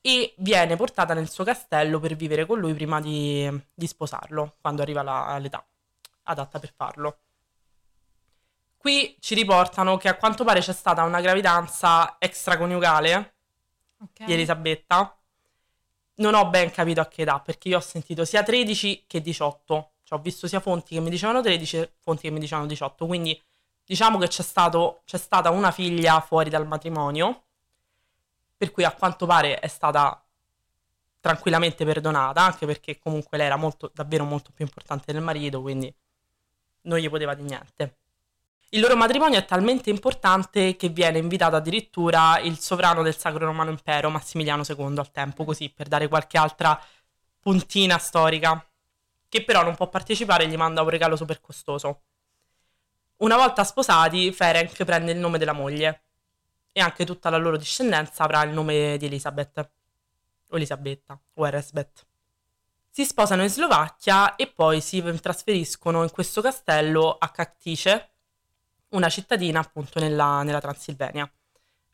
e 0.00 0.34
viene 0.38 0.76
portata 0.76 1.12
nel 1.12 1.28
suo 1.28 1.44
castello 1.44 2.00
per 2.00 2.16
vivere 2.16 2.46
con 2.46 2.58
lui 2.58 2.72
prima 2.72 3.02
di, 3.02 3.46
di 3.74 3.86
sposarlo, 3.86 4.56
quando 4.62 4.80
arriva 4.80 5.02
la- 5.02 5.36
l'età 5.38 5.62
adatta 6.22 6.58
per 6.58 6.72
farlo. 6.74 7.18
Qui 8.82 9.16
ci 9.20 9.36
riportano 9.36 9.96
che 9.96 10.08
a 10.08 10.16
quanto 10.16 10.42
pare 10.42 10.58
c'è 10.58 10.72
stata 10.72 11.04
una 11.04 11.20
gravidanza 11.20 12.16
extraconiugale 12.18 13.34
Ok. 13.98 14.24
di 14.24 14.32
Elisabetta. 14.32 15.16
Non 16.14 16.34
ho 16.34 16.48
ben 16.50 16.72
capito 16.72 17.00
a 17.00 17.06
che 17.06 17.22
età, 17.22 17.38
perché 17.38 17.68
io 17.68 17.76
ho 17.76 17.80
sentito 17.80 18.24
sia 18.24 18.42
13 18.42 19.04
che 19.06 19.20
18. 19.20 19.90
Cioè, 20.02 20.18
ho 20.18 20.20
visto 20.20 20.48
sia 20.48 20.58
fonti 20.58 20.96
che 20.96 21.00
mi 21.00 21.10
dicevano 21.10 21.40
13 21.40 21.76
e 21.76 21.92
fonti 22.00 22.22
che 22.22 22.30
mi 22.30 22.40
dicevano 22.40 22.66
18. 22.66 23.06
Quindi 23.06 23.40
diciamo 23.84 24.18
che 24.18 24.26
c'è, 24.26 24.42
stato, 24.42 25.02
c'è 25.04 25.16
stata 25.16 25.50
una 25.50 25.70
figlia 25.70 26.20
fuori 26.20 26.50
dal 26.50 26.66
matrimonio, 26.66 27.44
per 28.56 28.72
cui 28.72 28.82
a 28.82 28.90
quanto 28.90 29.26
pare 29.26 29.60
è 29.60 29.68
stata 29.68 30.20
tranquillamente 31.20 31.84
perdonata, 31.84 32.40
anche 32.42 32.66
perché 32.66 32.98
comunque 32.98 33.38
lei 33.38 33.46
era 33.46 33.54
molto, 33.54 33.92
davvero 33.94 34.24
molto 34.24 34.50
più 34.52 34.64
importante 34.64 35.12
del 35.12 35.22
marito, 35.22 35.60
quindi 35.60 35.94
non 36.82 36.98
gli 36.98 37.08
poteva 37.08 37.34
di 37.34 37.42
niente. 37.42 37.98
Il 38.74 38.80
loro 38.80 38.96
matrimonio 38.96 39.38
è 39.38 39.44
talmente 39.44 39.90
importante 39.90 40.76
che 40.76 40.88
viene 40.88 41.18
invitato 41.18 41.56
addirittura 41.56 42.38
il 42.38 42.58
sovrano 42.58 43.02
del 43.02 43.14
Sacro 43.14 43.44
Romano 43.44 43.68
Impero, 43.68 44.08
Massimiliano 44.08 44.62
II, 44.66 44.96
al 44.96 45.10
tempo, 45.10 45.44
così 45.44 45.68
per 45.68 45.88
dare 45.88 46.08
qualche 46.08 46.38
altra 46.38 46.82
puntina 47.38 47.98
storica, 47.98 48.66
che 49.28 49.44
però 49.44 49.62
non 49.62 49.74
può 49.74 49.90
partecipare 49.90 50.44
e 50.44 50.48
gli 50.48 50.56
manda 50.56 50.80
un 50.80 50.88
regalo 50.88 51.16
super 51.16 51.38
costoso. 51.42 52.00
Una 53.18 53.36
volta 53.36 53.62
sposati, 53.62 54.32
Ferenc 54.32 54.82
prende 54.84 55.12
il 55.12 55.18
nome 55.18 55.36
della 55.36 55.52
moglie 55.52 56.04
e 56.72 56.80
anche 56.80 57.04
tutta 57.04 57.28
la 57.28 57.36
loro 57.36 57.58
discendenza 57.58 58.24
avrà 58.24 58.42
il 58.42 58.54
nome 58.54 58.96
di 58.96 59.04
Elisabeth, 59.04 59.70
o 60.48 60.56
Elisabetta, 60.56 61.20
o 61.34 61.46
Eresbeth. 61.46 62.06
Si 62.88 63.04
sposano 63.04 63.42
in 63.42 63.50
Slovacchia 63.50 64.34
e 64.34 64.46
poi 64.46 64.80
si 64.80 65.02
trasferiscono 65.20 66.02
in 66.04 66.10
questo 66.10 66.40
castello 66.40 67.18
a 67.18 67.28
Cactice, 67.28 68.11
una 68.92 69.08
cittadina 69.08 69.60
appunto 69.60 70.00
nella, 70.00 70.42
nella 70.42 70.60
Transilvania. 70.60 71.30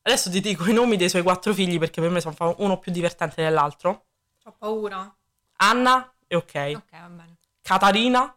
Adesso 0.02 0.30
ti 0.30 0.40
dico 0.40 0.68
i 0.68 0.72
nomi 0.72 0.96
dei 0.96 1.08
suoi 1.08 1.22
quattro 1.22 1.52
figli 1.52 1.78
perché 1.78 2.00
per 2.00 2.10
me 2.10 2.20
sono 2.20 2.54
uno 2.58 2.78
più 2.78 2.92
divertente 2.92 3.42
dell'altro. 3.42 4.06
Ho 4.44 4.54
paura. 4.56 5.14
Anna, 5.56 6.12
e 6.26 6.36
ok. 6.36 6.72
Ok, 6.76 6.90
va 6.92 7.08
bene. 7.08 7.36
Catarina, 7.62 8.34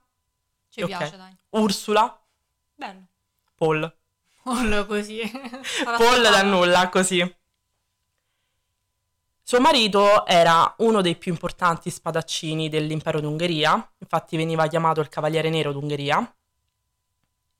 Ci 0.69 0.81
Ok. 0.81 0.87
piace, 0.87 1.17
dai. 1.17 1.35
Ursula, 1.51 2.21
Bello. 2.75 3.05
Paul. 3.55 3.95
Paul 4.43 4.85
così. 4.87 5.21
Paul 5.85 6.21
da 6.21 6.41
nulla, 6.41 6.89
così. 6.89 7.35
Suo 9.43 9.59
marito 9.59 10.25
era 10.25 10.73
uno 10.79 11.01
dei 11.01 11.15
più 11.17 11.31
importanti 11.31 11.89
spadaccini 11.89 12.69
dell'impero 12.69 13.19
d'Ungheria, 13.19 13.93
infatti 13.97 14.37
veniva 14.37 14.67
chiamato 14.67 15.01
il 15.01 15.09
Cavaliere 15.09 15.49
Nero 15.49 15.73
d'Ungheria, 15.73 16.35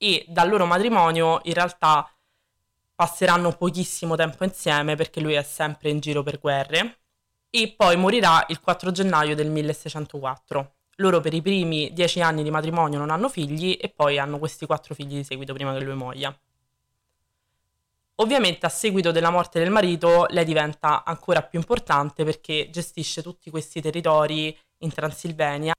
e 0.03 0.25
dal 0.27 0.49
loro 0.49 0.65
matrimonio 0.65 1.41
in 1.43 1.53
realtà 1.53 2.11
passeranno 2.95 3.51
pochissimo 3.51 4.15
tempo 4.15 4.43
insieme 4.43 4.95
perché 4.95 5.19
lui 5.19 5.33
è 5.33 5.43
sempre 5.43 5.91
in 5.91 5.99
giro 5.99 6.23
per 6.23 6.39
guerre, 6.39 7.01
e 7.51 7.73
poi 7.77 7.97
morirà 7.97 8.45
il 8.47 8.59
4 8.59 8.91
gennaio 8.91 9.35
del 9.35 9.49
1604. 9.49 10.75
Loro 10.95 11.19
per 11.19 11.33
i 11.33 11.41
primi 11.41 11.93
dieci 11.93 12.19
anni 12.21 12.41
di 12.41 12.49
matrimonio 12.49 12.97
non 12.97 13.11
hanno 13.11 13.29
figli 13.29 13.77
e 13.79 13.89
poi 13.89 14.17
hanno 14.17 14.39
questi 14.39 14.65
quattro 14.65 14.95
figli 14.95 15.15
di 15.15 15.23
seguito 15.23 15.53
prima 15.53 15.73
che 15.73 15.83
lui 15.83 15.95
muoia. 15.95 16.35
Ovviamente 18.15 18.65
a 18.65 18.69
seguito 18.69 19.11
della 19.11 19.29
morte 19.29 19.59
del 19.59 19.71
marito 19.71 20.25
lei 20.29 20.45
diventa 20.45 21.03
ancora 21.03 21.43
più 21.43 21.59
importante 21.59 22.23
perché 22.23 22.69
gestisce 22.71 23.21
tutti 23.21 23.49
questi 23.49 23.81
territori 23.81 24.57
in 24.79 24.91
Transilvania 24.91 25.73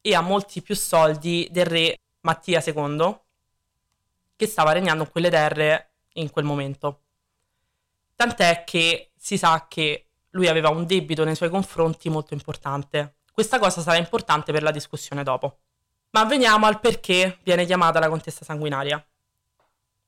e 0.00 0.14
ha 0.14 0.20
molti 0.20 0.62
più 0.62 0.74
soldi 0.74 1.46
del 1.50 1.66
re 1.66 1.96
Mattia 2.22 2.62
II 2.64 3.28
che 4.40 4.46
stava 4.46 4.72
regnando 4.72 5.02
in 5.02 5.10
quelle 5.10 5.28
terre 5.28 5.90
in 6.14 6.30
quel 6.30 6.46
momento. 6.46 7.02
Tant'è 8.16 8.64
che 8.64 9.12
si 9.14 9.36
sa 9.36 9.66
che 9.68 10.06
lui 10.30 10.48
aveva 10.48 10.70
un 10.70 10.86
debito 10.86 11.24
nei 11.24 11.34
suoi 11.34 11.50
confronti 11.50 12.08
molto 12.08 12.32
importante. 12.32 13.16
Questa 13.30 13.58
cosa 13.58 13.82
sarà 13.82 13.98
importante 13.98 14.50
per 14.50 14.62
la 14.62 14.70
discussione 14.70 15.22
dopo. 15.22 15.58
Ma 16.12 16.24
veniamo 16.24 16.64
al 16.64 16.80
perché 16.80 17.38
viene 17.42 17.66
chiamata 17.66 17.98
la 17.98 18.08
contessa 18.08 18.42
sanguinaria. 18.42 19.04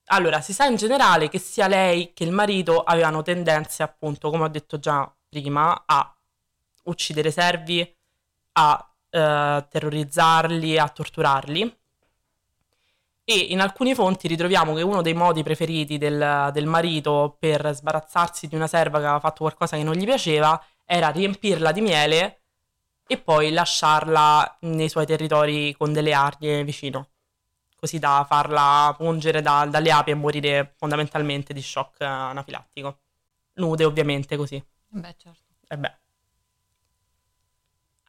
Allora, 0.07 0.41
si 0.41 0.55
sa 0.55 0.65
in 0.65 0.77
generale 0.77 1.29
che 1.29 1.39
sia 1.39 1.69
lei 1.69 2.15
che 2.15 2.25
il 2.25 2.33
marito 2.33 2.83
avevano 2.83 3.21
tendenze, 3.21 3.83
appunto, 3.83 4.31
come 4.31 4.45
ho 4.45 4.49
detto 4.49 4.79
già 4.79 5.15
prima, 5.29 5.83
a 5.85 6.17
uccidere 6.85 7.31
servi, 7.31 7.97
a 8.53 8.95
eh, 9.11 9.67
terrorizzarli, 9.69 10.79
a 10.79 10.89
torturarli. 10.89 11.81
E 13.25 13.37
in 13.37 13.61
alcune 13.61 13.95
fonti 13.95 14.27
ritroviamo 14.29 14.75
che 14.75 14.83
uno 14.83 15.01
dei 15.03 15.15
modi 15.15 15.43
preferiti 15.43 15.97
del, 15.99 16.51
del 16.53 16.67
marito 16.67 17.37
per 17.39 17.73
sbarazzarsi 17.73 18.49
di 18.49 18.57
una 18.57 18.67
serva 18.67 18.99
che 18.99 19.05
aveva 19.05 19.21
fatto 19.21 19.43
qualcosa 19.45 19.77
che 19.77 19.85
non 19.85 19.95
gli 19.95 20.05
piaceva 20.05 20.61
era 20.85 21.09
riempirla 21.09 21.73
di 21.73 21.81
miele 21.81 22.43
e 23.07 23.19
poi 23.19 23.51
lasciarla 23.53 24.59
nei 24.63 24.89
suoi 24.89 25.07
territori 25.07 25.75
con 25.77 25.93
delle 25.93 26.13
arnie 26.13 26.65
vicino 26.65 27.13
così 27.83 27.99
da 27.99 28.25
farla 28.29 28.95
pungere 28.97 29.43
da- 29.43 29.67
dalle 29.67 29.91
api 29.91 30.13
e 30.13 30.15
morire 30.15 30.75
fondamentalmente 30.77 31.53
di 31.53 31.61
shock 31.61 32.01
eh, 32.01 32.05
anafilattico. 32.05 33.01
Nude, 33.55 33.85
ovviamente, 33.85 34.37
così. 34.37 34.65
Beh, 34.87 35.15
certo. 35.19 35.55
E 35.67 35.77
beh. 35.77 36.02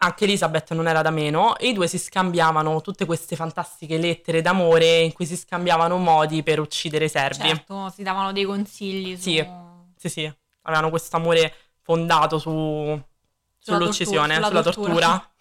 Anche 0.03 0.25
Elisabeth 0.25 0.71
non 0.73 0.87
era 0.87 1.01
da 1.01 1.11
meno 1.11 1.55
e 1.57 1.69
i 1.69 1.73
due 1.73 1.87
si 1.87 1.97
scambiavano 1.97 2.81
tutte 2.81 3.05
queste 3.05 3.35
fantastiche 3.37 3.97
lettere 3.97 4.41
d'amore 4.41 4.99
in 4.99 5.13
cui 5.13 5.25
si 5.25 5.37
scambiavano 5.37 5.97
modi 5.97 6.43
per 6.43 6.59
uccidere 6.59 7.05
i 7.05 7.09
servi. 7.09 7.47
Certo, 7.47 7.89
si 7.89 8.03
davano 8.03 8.33
dei 8.33 8.43
consigli 8.43 9.15
su... 9.15 9.21
Sì. 9.21 9.47
Sì, 9.95 10.09
sì, 10.09 10.33
avevano 10.63 10.89
questo 10.89 11.15
amore 11.15 11.53
fondato 11.81 12.37
su, 12.37 12.49
Sulla 12.49 13.77
sull'uccisione, 13.77 14.39
tortura- 14.39 14.47
sulla, 14.47 14.61
sulla 14.61 14.61
tortura. 14.73 14.93
tortura. 15.07 15.31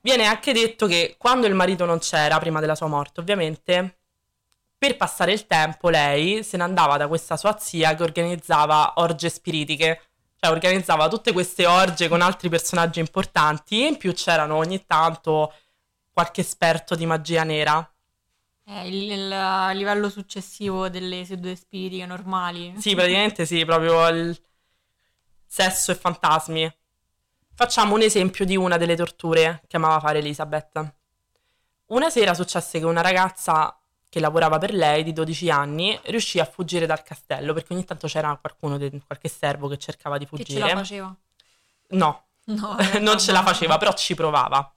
Viene 0.00 0.24
anche 0.26 0.52
detto 0.52 0.86
che 0.86 1.16
quando 1.18 1.48
il 1.48 1.54
marito 1.54 1.84
non 1.84 1.98
c'era, 1.98 2.38
prima 2.38 2.60
della 2.60 2.76
sua 2.76 2.86
morte, 2.86 3.18
ovviamente, 3.20 3.96
Per 4.78 4.96
passare 4.96 5.32
il 5.32 5.46
tempo 5.46 5.88
lei 5.88 6.44
se 6.44 6.56
ne 6.58 6.62
andava 6.62 6.96
da 6.98 7.08
questa 7.08 7.36
sua 7.38 7.56
zia 7.58 7.94
che 7.94 8.02
organizzava 8.02 8.92
orge 8.96 9.30
spiritiche, 9.30 10.00
cioè 10.44 10.52
organizzava 10.52 11.08
tutte 11.08 11.32
queste 11.32 11.66
orge 11.66 12.08
con 12.08 12.20
altri 12.20 12.50
personaggi 12.50 13.00
importanti 13.00 13.82
e 13.82 13.86
in 13.86 13.96
più 13.96 14.12
c'erano 14.12 14.56
ogni 14.56 14.84
tanto 14.84 15.54
qualche 16.12 16.42
esperto 16.42 16.94
di 16.94 17.06
magia 17.06 17.44
nera. 17.44 17.88
È 18.62 18.80
il, 18.80 19.10
il 19.10 19.76
livello 19.76 20.10
successivo 20.10 20.88
delle 20.88 21.24
sedute 21.24 21.56
spiritiche 21.56 22.06
normali. 22.06 22.74
Sì, 22.78 22.94
praticamente 22.94 23.46
sì, 23.46 23.64
proprio 23.64 24.06
il 24.08 24.38
sesso 25.46 25.92
e 25.92 25.94
fantasmi. 25.94 26.76
Facciamo 27.54 27.94
un 27.94 28.02
esempio 28.02 28.44
di 28.44 28.56
una 28.56 28.76
delle 28.76 28.96
torture 28.96 29.62
che 29.66 29.76
amava 29.76 30.00
fare 30.00 30.18
Elizabeth. 30.18 30.94
Una 31.86 32.10
sera 32.10 32.34
successe 32.34 32.78
che 32.78 32.84
una 32.84 33.02
ragazza 33.02 33.78
che 34.14 34.20
lavorava 34.20 34.58
per 34.58 34.72
lei 34.72 35.02
di 35.02 35.12
12 35.12 35.50
anni 35.50 35.98
riuscì 36.04 36.38
a 36.38 36.44
fuggire 36.44 36.86
dal 36.86 37.02
castello 37.02 37.52
perché 37.52 37.72
ogni 37.72 37.84
tanto 37.84 38.06
c'era 38.06 38.36
qualcuno, 38.40 38.78
qualche 39.04 39.28
servo 39.28 39.66
che 39.66 39.76
cercava 39.76 40.18
di 40.18 40.26
Che 40.32 40.44
ce 40.44 40.44
fuggire. 40.44 40.60
la 40.60 40.70
faceva? 40.70 41.16
no, 41.90 42.24
No, 42.46 42.76
non 43.00 43.18
ce 43.18 43.32
la 43.32 43.42
faceva, 43.42 43.76
però 43.78 43.92
ci 43.94 44.14
provava. 44.14 44.74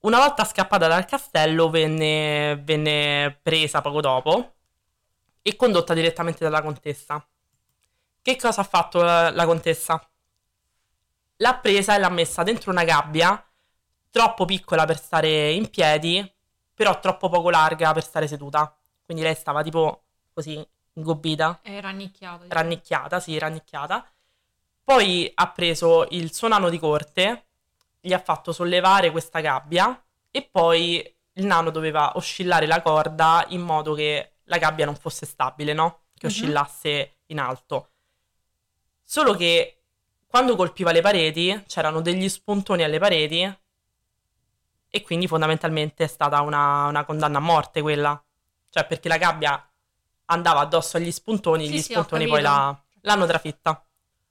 Una 0.00 0.18
volta 0.18 0.44
scappata 0.44 0.86
dal 0.88 1.04
castello 1.04 1.70
venne, 1.70 2.56
venne 2.62 3.38
presa 3.42 3.80
poco 3.80 4.00
dopo 4.00 4.54
e 5.42 5.56
condotta 5.56 5.94
direttamente 5.94 6.44
dalla 6.44 6.62
contessa. 6.62 7.26
Che 8.22 8.36
cosa 8.36 8.60
ha 8.60 8.64
fatto 8.64 9.02
la, 9.02 9.30
la 9.30 9.44
contessa? 9.46 10.00
L'ha 11.36 11.54
presa 11.58 11.94
e 11.94 11.98
l'ha 11.98 12.08
messa 12.10 12.42
dentro 12.42 12.70
una 12.70 12.84
gabbia 12.84 13.42
troppo 14.10 14.44
piccola 14.44 14.84
per 14.86 14.98
stare 14.98 15.52
in 15.52 15.70
piedi, 15.70 16.18
però 16.78 17.00
troppo 17.00 17.28
poco 17.28 17.50
larga 17.50 17.92
per 17.92 18.04
stare 18.04 18.28
seduta. 18.28 18.72
Quindi 19.04 19.24
lei 19.24 19.34
stava 19.34 19.64
tipo 19.64 20.04
così 20.32 20.64
ingobbita 20.92 21.58
È 21.60 21.80
rannicchiato. 21.80 22.44
diciamo. 22.44 22.60
rannicchiata, 22.60 23.18
sì, 23.18 23.36
rannicchiata. 23.36 24.08
Poi 24.84 25.28
ha 25.34 25.50
preso 25.50 26.06
il 26.10 26.32
suo 26.32 26.46
nano 26.46 26.68
di 26.68 26.78
corte, 26.78 27.46
gli 28.00 28.12
ha 28.12 28.20
fatto 28.20 28.52
sollevare 28.52 29.10
questa 29.10 29.40
gabbia 29.40 30.00
e 30.30 30.48
poi 30.48 31.14
il 31.32 31.44
nano 31.46 31.70
doveva 31.70 32.12
oscillare 32.16 32.66
la 32.66 32.80
corda 32.80 33.44
in 33.48 33.60
modo 33.62 33.94
che 33.94 34.34
la 34.44 34.58
gabbia 34.58 34.84
non 34.84 34.94
fosse 34.94 35.26
stabile, 35.26 35.72
no? 35.72 36.02
Che 36.14 36.26
Mhm. 36.28 36.32
oscillasse 36.32 37.12
in 37.26 37.40
alto. 37.40 37.90
Solo 39.02 39.34
che 39.34 39.80
quando 40.28 40.54
colpiva 40.54 40.92
le 40.92 41.00
pareti 41.00 41.64
c'erano 41.66 42.00
degli 42.00 42.28
spuntoni 42.28 42.84
alle 42.84 42.98
pareti 43.00 43.58
e 44.90 45.02
quindi 45.02 45.26
fondamentalmente 45.28 46.04
è 46.04 46.06
stata 46.06 46.40
una, 46.42 46.86
una 46.86 47.04
condanna 47.04 47.38
a 47.38 47.40
morte 47.40 47.82
quella. 47.82 48.20
Cioè 48.70 48.86
perché 48.86 49.08
la 49.08 49.16
gabbia 49.18 49.62
andava 50.26 50.60
addosso 50.60 50.96
agli 50.96 51.10
spuntoni, 51.10 51.68
Sì, 51.68 51.74
gli 51.74 51.78
sì, 51.78 51.92
spuntoni 51.92 52.26
poi 52.26 52.42
la- 52.42 52.82
l'hanno 53.02 53.26
trafitta. 53.26 53.82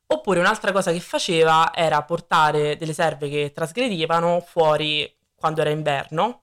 Oppure 0.09 0.39
un'altra 0.39 0.71
cosa 0.71 0.91
che 0.91 0.99
faceva 0.99 1.73
era 1.73 2.01
portare 2.03 2.77
delle 2.77 2.93
serve 2.93 3.29
che 3.29 3.51
trasgredivano 3.53 4.39
fuori 4.41 5.13
quando 5.35 5.61
era 5.61 5.69
inverno, 5.69 6.41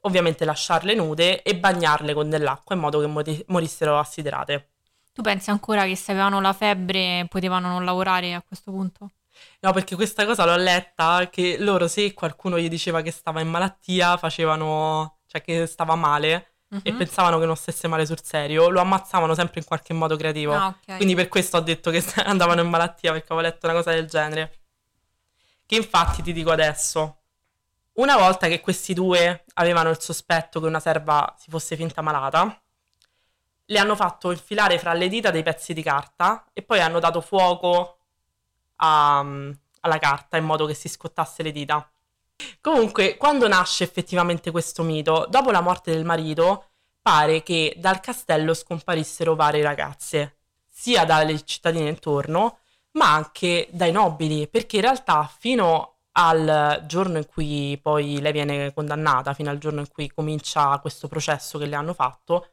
ovviamente 0.00 0.44
lasciarle 0.44 0.94
nude 0.94 1.42
e 1.42 1.56
bagnarle 1.56 2.14
con 2.14 2.28
dell'acqua 2.28 2.74
in 2.74 2.80
modo 2.80 3.00
che 3.00 3.06
mori- 3.06 3.44
morissero 3.48 3.98
assiderate. 3.98 4.70
Tu 5.14 5.22
pensi 5.22 5.48
ancora 5.48 5.84
che 5.86 5.96
se 5.96 6.12
avevano 6.12 6.38
la 6.42 6.52
febbre 6.52 7.24
potevano 7.30 7.68
non 7.68 7.84
lavorare 7.86 8.34
a 8.34 8.42
questo 8.42 8.70
punto? 8.70 9.10
No, 9.60 9.72
perché 9.72 9.94
questa 9.94 10.24
cosa 10.26 10.44
l'ho 10.44 10.56
letta, 10.56 11.28
che 11.30 11.56
loro 11.58 11.86
se 11.88 12.12
qualcuno 12.14 12.58
gli 12.58 12.68
diceva 12.68 13.00
che 13.00 13.10
stava 13.10 13.40
in 13.40 13.48
malattia, 13.48 14.16
facevano, 14.16 15.18
cioè 15.26 15.40
che 15.42 15.66
stava 15.66 15.94
male 15.94 16.46
e 16.82 16.90
Mhm. 16.90 16.96
pensavano 16.96 17.38
che 17.38 17.44
non 17.46 17.54
stesse 17.56 17.86
male 17.86 18.06
sul 18.06 18.22
serio, 18.22 18.70
lo 18.70 18.80
ammazzavano 18.80 19.34
sempre 19.34 19.60
in 19.60 19.66
qualche 19.66 19.92
modo 19.92 20.16
creativo. 20.16 20.54
Ah, 20.54 20.68
ok. 20.68 20.96
Quindi 20.96 21.14
per 21.14 21.28
questo 21.28 21.58
ho 21.58 21.60
detto 21.60 21.90
che 21.90 22.02
andavano 22.24 22.62
in 22.62 22.68
malattia, 22.68 23.12
perché 23.12 23.32
avevo 23.32 23.46
letto 23.46 23.66
una 23.66 23.74
cosa 23.74 23.90
del 23.92 24.06
genere. 24.06 24.58
Che 25.66 25.74
infatti 25.76 26.22
ti 26.22 26.32
dico 26.32 26.50
adesso, 26.50 27.18
una 27.94 28.16
volta 28.16 28.48
che 28.48 28.60
questi 28.60 28.94
due 28.94 29.44
avevano 29.54 29.90
il 29.90 30.00
sospetto 30.00 30.60
che 30.60 30.66
una 30.66 30.80
serva 30.80 31.34
si 31.38 31.50
fosse 31.50 31.76
finta 31.76 32.00
malata, 32.02 32.58
le 33.66 33.78
hanno 33.78 33.94
fatto 33.94 34.30
infilare 34.32 34.78
fra 34.78 34.92
le 34.92 35.08
dita 35.08 35.30
dei 35.30 35.42
pezzi 35.42 35.72
di 35.72 35.82
carta 35.82 36.46
e 36.52 36.62
poi 36.62 36.80
hanno 36.80 36.98
dato 37.00 37.20
fuoco 37.20 37.98
a- 38.82 39.24
alla 39.80 39.98
carta 39.98 40.36
in 40.36 40.44
modo 40.44 40.66
che 40.66 40.74
si 40.74 40.88
scottasse 40.88 41.42
le 41.42 41.52
dita. 41.52 41.86
Comunque, 42.60 43.16
quando 43.16 43.46
nasce 43.48 43.84
effettivamente 43.84 44.50
questo 44.50 44.82
mito, 44.82 45.26
dopo 45.28 45.50
la 45.50 45.60
morte 45.60 45.92
del 45.92 46.04
marito, 46.04 46.70
pare 47.00 47.42
che 47.42 47.74
dal 47.78 48.00
castello 48.00 48.54
scomparissero 48.54 49.34
varie 49.34 49.62
ragazze, 49.62 50.38
sia 50.68 51.04
dalle 51.04 51.44
cittadine 51.44 51.88
intorno, 51.88 52.58
ma 52.92 53.14
anche 53.14 53.68
dai 53.70 53.92
nobili, 53.92 54.48
perché 54.48 54.76
in 54.76 54.82
realtà 54.82 55.30
fino 55.38 55.98
al 56.12 56.84
giorno 56.86 57.18
in 57.18 57.26
cui 57.26 57.78
poi 57.80 58.20
lei 58.20 58.32
viene 58.32 58.72
condannata, 58.74 59.34
fino 59.34 59.50
al 59.50 59.58
giorno 59.58 59.80
in 59.80 59.88
cui 59.88 60.08
comincia 60.12 60.78
questo 60.80 61.08
processo 61.08 61.58
che 61.58 61.66
le 61.66 61.76
hanno 61.76 61.94
fatto, 61.94 62.48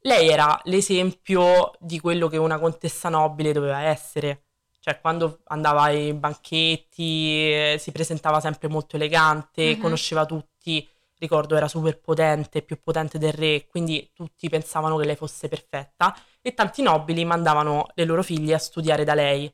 lei 0.00 0.28
era 0.28 0.60
l'esempio 0.64 1.72
di 1.80 1.98
quello 2.00 2.28
che 2.28 2.36
una 2.36 2.58
contessa 2.58 3.08
nobile 3.08 3.52
doveva 3.52 3.80
essere. 3.82 4.45
Cioè, 4.88 5.00
quando 5.00 5.40
andava 5.46 5.82
ai 5.82 6.12
banchetti, 6.14 7.50
eh, 7.52 7.76
si 7.76 7.90
presentava 7.90 8.38
sempre 8.38 8.68
molto 8.68 8.94
elegante, 8.94 9.74
Mhm. 9.74 9.80
conosceva 9.80 10.24
tutti, 10.24 10.88
ricordo 11.18 11.56
era 11.56 11.66
super 11.66 11.98
potente, 11.98 12.62
più 12.62 12.80
potente 12.80 13.18
del 13.18 13.32
re, 13.32 13.66
quindi 13.66 14.08
tutti 14.14 14.48
pensavano 14.48 14.96
che 14.96 15.04
lei 15.04 15.16
fosse 15.16 15.48
perfetta 15.48 16.16
e 16.40 16.54
tanti 16.54 16.82
nobili 16.82 17.24
mandavano 17.24 17.86
le 17.94 18.04
loro 18.04 18.22
figlie 18.22 18.54
a 18.54 18.58
studiare 18.58 19.02
da 19.02 19.14
lei. 19.14 19.52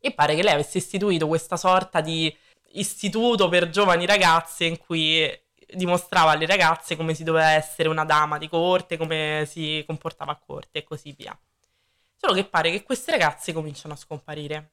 E 0.00 0.10
pare 0.12 0.34
che 0.34 0.42
lei 0.42 0.54
avesse 0.54 0.78
istituito 0.78 1.28
questa 1.28 1.56
sorta 1.56 2.00
di 2.00 2.36
istituto 2.72 3.48
per 3.48 3.70
giovani 3.70 4.06
ragazze 4.06 4.64
in 4.64 4.76
cui 4.78 5.24
dimostrava 5.72 6.32
alle 6.32 6.46
ragazze 6.46 6.96
come 6.96 7.14
si 7.14 7.22
doveva 7.22 7.50
essere 7.52 7.88
una 7.88 8.04
dama 8.04 8.38
di 8.38 8.48
corte, 8.48 8.96
come 8.96 9.44
si 9.46 9.84
comportava 9.86 10.32
a 10.32 10.36
corte 10.44 10.80
e 10.80 10.82
così 10.82 11.14
via. 11.16 11.38
Solo 12.20 12.34
che 12.34 12.44
pare 12.44 12.72
che 12.72 12.82
queste 12.82 13.12
ragazze 13.12 13.52
cominciano 13.52 13.94
a 13.94 13.96
scomparire. 13.96 14.72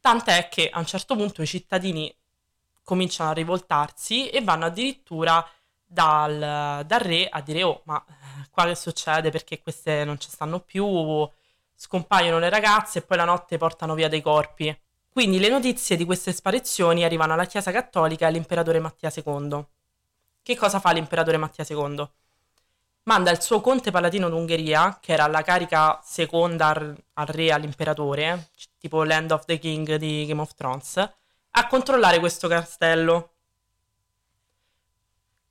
Tant'è 0.00 0.48
che 0.48 0.68
a 0.68 0.80
un 0.80 0.86
certo 0.86 1.14
punto 1.14 1.42
i 1.42 1.46
cittadini 1.46 2.12
cominciano 2.82 3.30
a 3.30 3.34
rivoltarsi 3.34 4.28
e 4.28 4.42
vanno 4.42 4.66
addirittura 4.66 5.46
dal, 5.86 6.84
dal 6.84 7.00
re 7.00 7.28
a 7.28 7.40
dire: 7.40 7.62
Oh, 7.62 7.82
ma 7.84 8.04
eh, 8.08 8.48
qua 8.50 8.64
che 8.64 8.74
succede? 8.74 9.30
Perché 9.30 9.62
queste 9.62 10.04
non 10.04 10.18
ci 10.18 10.28
stanno 10.28 10.58
più? 10.58 11.28
Scompaiono 11.74 12.40
le 12.40 12.48
ragazze 12.48 12.98
e 12.98 13.02
poi 13.02 13.16
la 13.16 13.24
notte 13.24 13.56
portano 13.56 13.94
via 13.94 14.08
dei 14.08 14.20
corpi. 14.20 14.76
Quindi 15.08 15.38
le 15.38 15.48
notizie 15.48 15.96
di 15.96 16.04
queste 16.04 16.32
sparizioni 16.32 17.04
arrivano 17.04 17.32
alla 17.34 17.44
Chiesa 17.44 17.70
Cattolica 17.70 18.24
e 18.24 18.28
all'imperatore 18.28 18.80
Mattia 18.80 19.12
II. 19.14 19.64
Che 20.42 20.56
cosa 20.56 20.80
fa 20.80 20.90
l'imperatore 20.90 21.36
Mattia 21.36 21.64
II? 21.68 22.08
Manda 23.04 23.30
il 23.30 23.40
suo 23.40 23.60
conte 23.60 23.90
palatino 23.90 24.28
d'Ungheria, 24.28 24.98
che 25.00 25.12
era 25.12 25.26
la 25.26 25.42
carica 25.42 26.00
seconda 26.04 26.68
al, 26.68 27.26
re 27.26 27.50
all'imperatore, 27.50 28.50
tipo 28.78 29.02
Land 29.04 29.30
of 29.30 29.46
the 29.46 29.58
King 29.58 29.96
di 29.96 30.26
Game 30.26 30.40
of 30.40 30.54
Thrones, 30.54 30.96
a 30.96 31.66
controllare 31.66 32.18
questo 32.18 32.46
castello. 32.46 33.32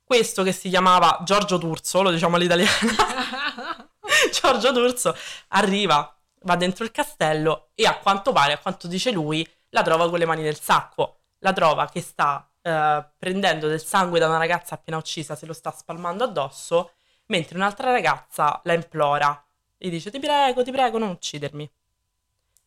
Questo 0.04 0.42
che 0.42 0.52
si 0.52 0.68
chiamava 0.68 1.20
Giorgio 1.24 1.56
D'Urso, 1.56 2.02
lo 2.02 2.10
diciamo 2.10 2.36
all'italiana. 2.36 3.88
Giorgio 4.32 4.72
D'Urso 4.72 5.16
arriva, 5.48 6.16
va 6.42 6.56
dentro 6.56 6.84
il 6.84 6.90
castello 6.90 7.68
e 7.74 7.86
a 7.86 7.98
quanto 7.98 8.32
pare, 8.32 8.52
a 8.52 8.58
quanto 8.58 8.86
dice 8.86 9.10
lui, 9.10 9.46
la 9.70 9.82
trova 9.82 10.08
con 10.08 10.18
le 10.18 10.26
mani 10.26 10.42
nel 10.42 10.58
sacco. 10.58 11.16
La 11.38 11.52
trova 11.52 11.88
che 11.88 12.00
sta 12.00 12.48
eh, 12.62 13.04
prendendo 13.18 13.66
del 13.68 13.82
sangue 13.82 14.18
da 14.18 14.28
una 14.28 14.38
ragazza 14.38 14.74
appena 14.74 14.96
uccisa, 14.96 15.34
se 15.34 15.46
lo 15.46 15.52
sta 15.52 15.70
spalmando 15.70 16.24
addosso, 16.24 16.92
mentre 17.30 17.56
un'altra 17.56 17.90
ragazza 17.90 18.60
la 18.64 18.74
implora. 18.74 19.42
Gli 19.76 19.88
dice: 19.90 20.10
Ti 20.10 20.18
prego, 20.18 20.62
ti 20.62 20.70
prego, 20.70 20.98
non 20.98 21.08
uccidermi. 21.10 21.68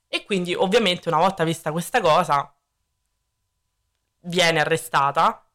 E 0.07 0.25
quindi, 0.25 0.53
ovviamente, 0.53 1.09
una 1.09 1.17
volta 1.19 1.43
vista 1.43 1.71
questa 1.71 2.01
cosa, 2.01 2.51
viene 4.21 4.59
arrestata 4.59 5.45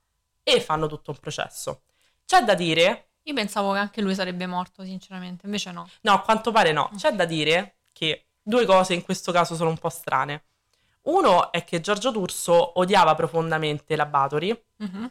e 0.42 0.61
fanno 0.61 0.87
tutto 0.87 1.11
un 1.11 1.18
processo. 1.18 1.83
C'è 2.25 2.42
da 2.42 2.55
dire 2.55 3.09
Io 3.25 3.35
pensavo 3.35 3.73
che 3.73 3.79
anche 3.79 4.01
lui 4.01 4.14
sarebbe 4.14 4.47
morto, 4.47 4.83
sinceramente, 4.85 5.47
invece 5.47 5.71
no. 5.73 5.88
No, 6.03 6.12
a 6.12 6.21
quanto 6.23 6.51
pare 6.51 6.73
no. 6.73 6.90
C'è 6.97 7.12
da 7.12 7.25
dire 7.25 7.77
che 7.92 8.27
due 8.42 8.64
cose 8.66 8.94
in 8.94 9.03
questo 9.03 9.33
caso 9.33 9.55
sono 9.55 9.71
un 9.71 9.79
po' 9.79 9.88
strane. 9.90 10.44
Uno 11.03 11.53
è 11.53 11.64
che 11.64 11.81
Giorgio 11.81 12.11
D'Urso 12.11 12.79
odiava 12.79 13.14
profondamente 13.14 13.97
la 13.97 14.07
Batory 14.07 14.62
Mhm. 14.77 15.11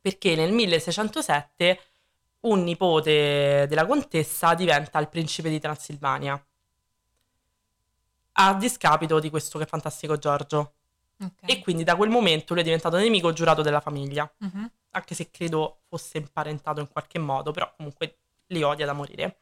perché 0.00 0.34
nel 0.34 0.52
1607 0.52 1.80
un 2.40 2.62
nipote 2.62 3.66
della 3.68 3.86
contessa 3.86 4.54
diventa 4.54 4.98
il 4.98 5.08
principe 5.08 5.48
di 5.48 5.58
Transilvania 5.58 6.40
a 8.40 8.54
discapito 8.54 9.18
di 9.18 9.30
questo 9.30 9.58
che 9.58 9.66
fantastico 9.66 10.16
Giorgio 10.16 10.72
Ok. 11.20 11.32
e 11.50 11.58
quindi 11.60 11.82
da 11.82 11.96
quel 11.96 12.10
momento 12.10 12.52
lui 12.52 12.62
è 12.62 12.64
diventato 12.64 12.96
nemico 12.96 13.32
giurato 13.32 13.62
della 13.62 13.80
famiglia. 13.80 14.30
Mhm. 14.38 14.70
anche 14.92 15.14
se 15.14 15.30
credo 15.30 15.80
fosse 15.88 16.18
imparentato 16.18 16.80
in 16.80 16.88
qualche 16.90 17.18
modo, 17.20 17.50
però 17.52 17.70
comunque 17.76 18.16
li 18.46 18.62
odia 18.62 18.86
da 18.86 18.94
morire. 18.94 19.40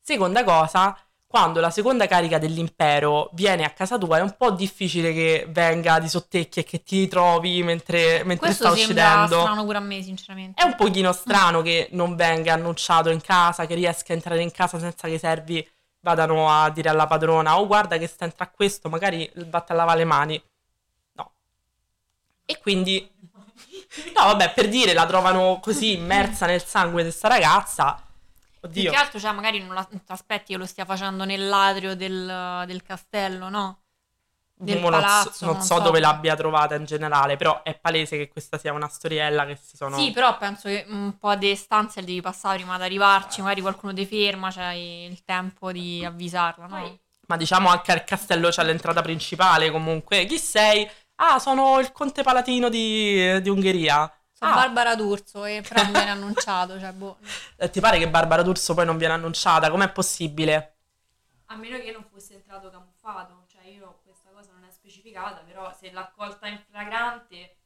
Seconda 0.00 0.42
cosa, 0.44 0.94
quando 1.32 1.60
la 1.60 1.70
seconda 1.70 2.06
carica 2.06 2.36
dell'impero 2.36 3.30
viene 3.32 3.64
a 3.64 3.70
casa 3.70 3.96
tua 3.96 4.18
è 4.18 4.20
un 4.20 4.34
po' 4.36 4.50
difficile 4.50 5.14
che 5.14 5.46
venga 5.48 5.98
di 5.98 6.06
sottecchi 6.06 6.60
e 6.60 6.62
che 6.62 6.82
ti 6.82 7.08
trovi 7.08 7.62
mentre, 7.62 8.22
mentre 8.24 8.48
Questo 8.48 8.66
sta 8.66 8.76
sembra 8.76 9.04
uccidendo. 9.06 9.40
strano 9.40 9.64
pure 9.64 9.78
a 9.78 9.80
me, 9.80 10.02
sinceramente. 10.02 10.62
È 10.62 10.66
un 10.66 10.76
pochino 10.76 11.10
strano 11.14 11.62
che 11.62 11.88
non 11.92 12.16
venga 12.16 12.52
annunciato 12.52 13.08
in 13.08 13.22
casa, 13.22 13.64
che 13.64 13.74
riesca 13.74 14.12
a 14.12 14.16
entrare 14.16 14.42
in 14.42 14.50
casa 14.50 14.78
senza 14.78 15.08
che 15.08 15.14
i 15.14 15.18
servi 15.18 15.66
vadano 16.00 16.50
a 16.50 16.68
dire 16.68 16.90
alla 16.90 17.06
padrona 17.06 17.58
oh 17.58 17.66
guarda 17.66 17.96
che 17.96 18.08
sta 18.08 18.26
entra 18.26 18.48
questo, 18.48 18.90
magari 18.90 19.30
vatte 19.46 19.72
a 19.72 19.76
lavare 19.76 20.00
le 20.00 20.04
mani. 20.04 20.42
No. 21.14 21.32
E 22.44 22.58
quindi... 22.60 23.10
No, 24.14 24.24
vabbè, 24.24 24.52
per 24.52 24.68
dire, 24.68 24.92
la 24.92 25.06
trovano 25.06 25.60
così 25.62 25.94
immersa 25.94 26.44
nel 26.44 26.62
sangue 26.62 27.02
di 27.02 27.08
questa 27.08 27.28
ragazza. 27.28 28.02
Più 28.62 28.70
Oddio. 28.70 28.90
che 28.92 28.96
altro, 28.96 29.18
cioè, 29.18 29.32
magari 29.32 29.60
non, 29.60 29.86
ti 29.90 30.00
aspetti 30.06 30.52
che 30.52 30.58
lo 30.58 30.66
stia 30.66 30.84
facendo 30.84 31.24
nell'atrio 31.24 31.96
del, 31.96 32.62
del 32.66 32.82
castello, 32.84 33.48
no? 33.48 33.80
Del 34.54 34.78
non 34.78 34.84
so- 34.84 34.90
palazzo, 35.00 35.44
non 35.46 35.54
non 35.54 35.62
so 35.64 35.74
so. 35.74 35.80
dove 35.80 35.98
l'abbia 35.98 36.36
trovata 36.36 36.76
in 36.76 36.84
generale, 36.84 37.36
però 37.36 37.64
è 37.64 37.76
palese 37.76 38.16
che 38.16 38.28
questa 38.28 38.58
sia 38.58 38.72
una 38.72 38.86
storiella 38.86 39.44
che 39.46 39.58
si 39.60 39.76
sono... 39.76 39.98
Sì, 39.98 40.12
però 40.12 40.38
penso 40.38 40.68
che 40.68 40.84
un 40.86 41.18
po' 41.18 41.34
di 41.34 41.56
stanze 41.56 41.98
le 41.98 42.06
devi 42.06 42.20
passare 42.20 42.58
prima 42.58 42.76
di 42.76 42.84
arrivarci, 42.84 43.40
magari 43.42 43.60
qualcuno 43.60 43.92
ti 43.92 44.06
ferma, 44.06 44.52
c'hai 44.52 45.06
il 45.06 45.24
tempo 45.24 45.72
di 45.72 46.04
avvisarla, 46.04 46.66
no? 46.66 46.98
Ma 47.26 47.36
diciamo 47.36 47.68
anche 47.68 47.90
al 47.90 48.04
castello 48.04 48.50
c'è 48.50 48.62
l'entrata 48.62 49.02
principale 49.02 49.72
comunque. 49.72 50.24
Chi 50.26 50.38
sei? 50.38 50.88
Ah, 51.16 51.40
sono 51.40 51.80
il 51.80 51.90
conte 51.90 52.22
palatino 52.22 52.68
di, 52.68 53.40
di 53.42 53.48
Ungheria. 53.48 54.12
Ah. 54.44 54.54
Barbara 54.54 54.94
D'Urso 54.96 55.44
e 55.44 55.62
però 55.66 55.82
non 55.82 55.92
viene 55.92 56.10
annunciato, 56.10 56.78
cioè, 56.78 56.92
boh. 56.92 57.18
Eh, 57.56 57.70
Ti 57.70 57.80
pare 57.80 57.98
che 57.98 58.08
Barbara 58.08 58.42
D'Urso 58.42 58.74
poi 58.74 58.84
non 58.84 58.96
viene 58.98 59.14
annunciata? 59.14 59.70
Com'è 59.70 59.90
possibile? 59.90 60.76
A 61.46 61.56
meno 61.56 61.78
che 61.78 61.92
non 61.92 62.04
fosse 62.10 62.34
entrato 62.34 62.70
camuffato, 62.70 63.44
cioè 63.46 63.66
io 63.66 64.00
questa 64.04 64.30
cosa 64.30 64.50
non 64.54 64.64
è 64.64 64.72
specificata, 64.72 65.42
però 65.46 65.72
se 65.78 65.92
l'ha 65.92 66.10
colta 66.14 66.46
in 66.48 66.58
flagrante, 66.68 67.56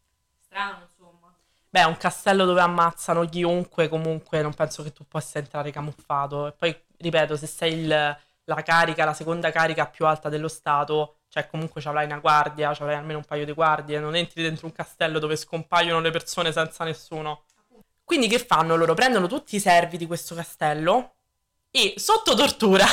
strano 0.41 0.83
insomma. 0.83 1.33
Beh, 1.71 1.81
è 1.81 1.85
un 1.85 1.97
castello 1.97 2.45
dove 2.45 2.61
ammazzano 2.61 3.25
chiunque, 3.27 3.89
comunque 3.89 4.43
non 4.43 4.55
penso 4.55 4.83
che 4.83 4.93
tu 4.93 5.07
possa 5.07 5.39
entrare 5.39 5.71
camuffato. 5.71 6.49
E 6.49 6.53
poi, 6.53 6.77
ripeto, 6.99 7.37
se 7.37 7.47
sei 7.47 7.75
il- 7.75 8.19
la 8.45 8.63
carica, 8.63 9.05
la 9.05 9.13
seconda 9.15 9.51
carica 9.51 9.87
più 9.87 10.07
alta 10.07 10.29
dello 10.29 10.49
Stato, 10.49 11.16
cioè 11.37 11.49
comunque 11.49 11.83
ci 11.83 11.89
avrai 11.89 12.07
una 12.07 12.19
guardia, 12.19 12.73
ci 12.73 12.81
avrai 12.81 12.97
almeno 12.97 13.19
un 13.19 13.25
paio 13.25 13.45
di 13.45 13.53
guardie, 13.53 14.01
non 14.01 14.17
entri 14.17 14.43
dentro 14.43 14.67
un 14.67 14.73
castello 14.73 15.19
dove 15.19 15.37
scompaiono 15.37 16.01
le 16.01 16.11
persone 16.11 16.51
senza 16.51 16.83
nessuno. 16.83 17.43
Quindi 18.03 18.27
che 18.27 18.39
fanno 18.39 18.75
loro? 18.75 18.95
Prendono 18.95 19.27
tutti 19.27 19.57
i 19.57 19.61
servi 19.61 19.99
di 19.99 20.07
questo 20.07 20.35
castello 20.35 21.17
e 21.71 21.93
sotto 21.99 22.35
tortura 22.35 22.87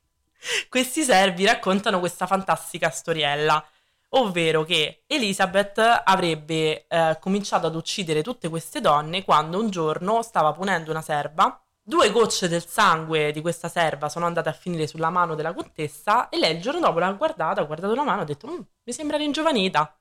questi 0.70 1.02
servi 1.02 1.44
raccontano 1.44 1.98
questa 1.98 2.26
fantastica 2.26 2.88
storiella, 2.88 3.62
ovvero 4.10 4.64
che 4.64 5.02
Elizabeth 5.06 5.78
avrebbe 5.78 6.86
eh, 6.86 7.18
cominciato 7.20 7.66
ad 7.66 7.74
uccidere 7.74 8.22
tutte 8.22 8.48
queste 8.48 8.80
donne 8.80 9.24
quando 9.24 9.60
un 9.60 9.68
giorno 9.68 10.22
stava 10.22 10.52
punendo 10.52 10.90
una 10.90 11.02
serva. 11.02 11.62
Due 11.86 12.10
gocce 12.10 12.48
del 12.48 12.64
sangue 12.66 13.30
di 13.30 13.42
questa 13.42 13.68
serva 13.68 14.08
sono 14.08 14.24
andate 14.24 14.48
a 14.48 14.52
finire 14.52 14.86
sulla 14.86 15.10
mano 15.10 15.34
della 15.34 15.52
contessa 15.52 16.30
e 16.30 16.38
lei 16.38 16.56
il 16.56 16.62
giorno 16.62 16.80
dopo 16.80 16.98
l'ha 16.98 17.12
guardata, 17.12 17.60
ha 17.60 17.64
guardato 17.64 17.94
la 17.94 18.02
mano 18.04 18.20
e 18.20 18.22
ha 18.22 18.24
detto 18.24 18.46
"Mm, 18.48 18.60
mi 18.84 18.92
sembra 18.94 19.18
ringiovanita. 19.18 19.94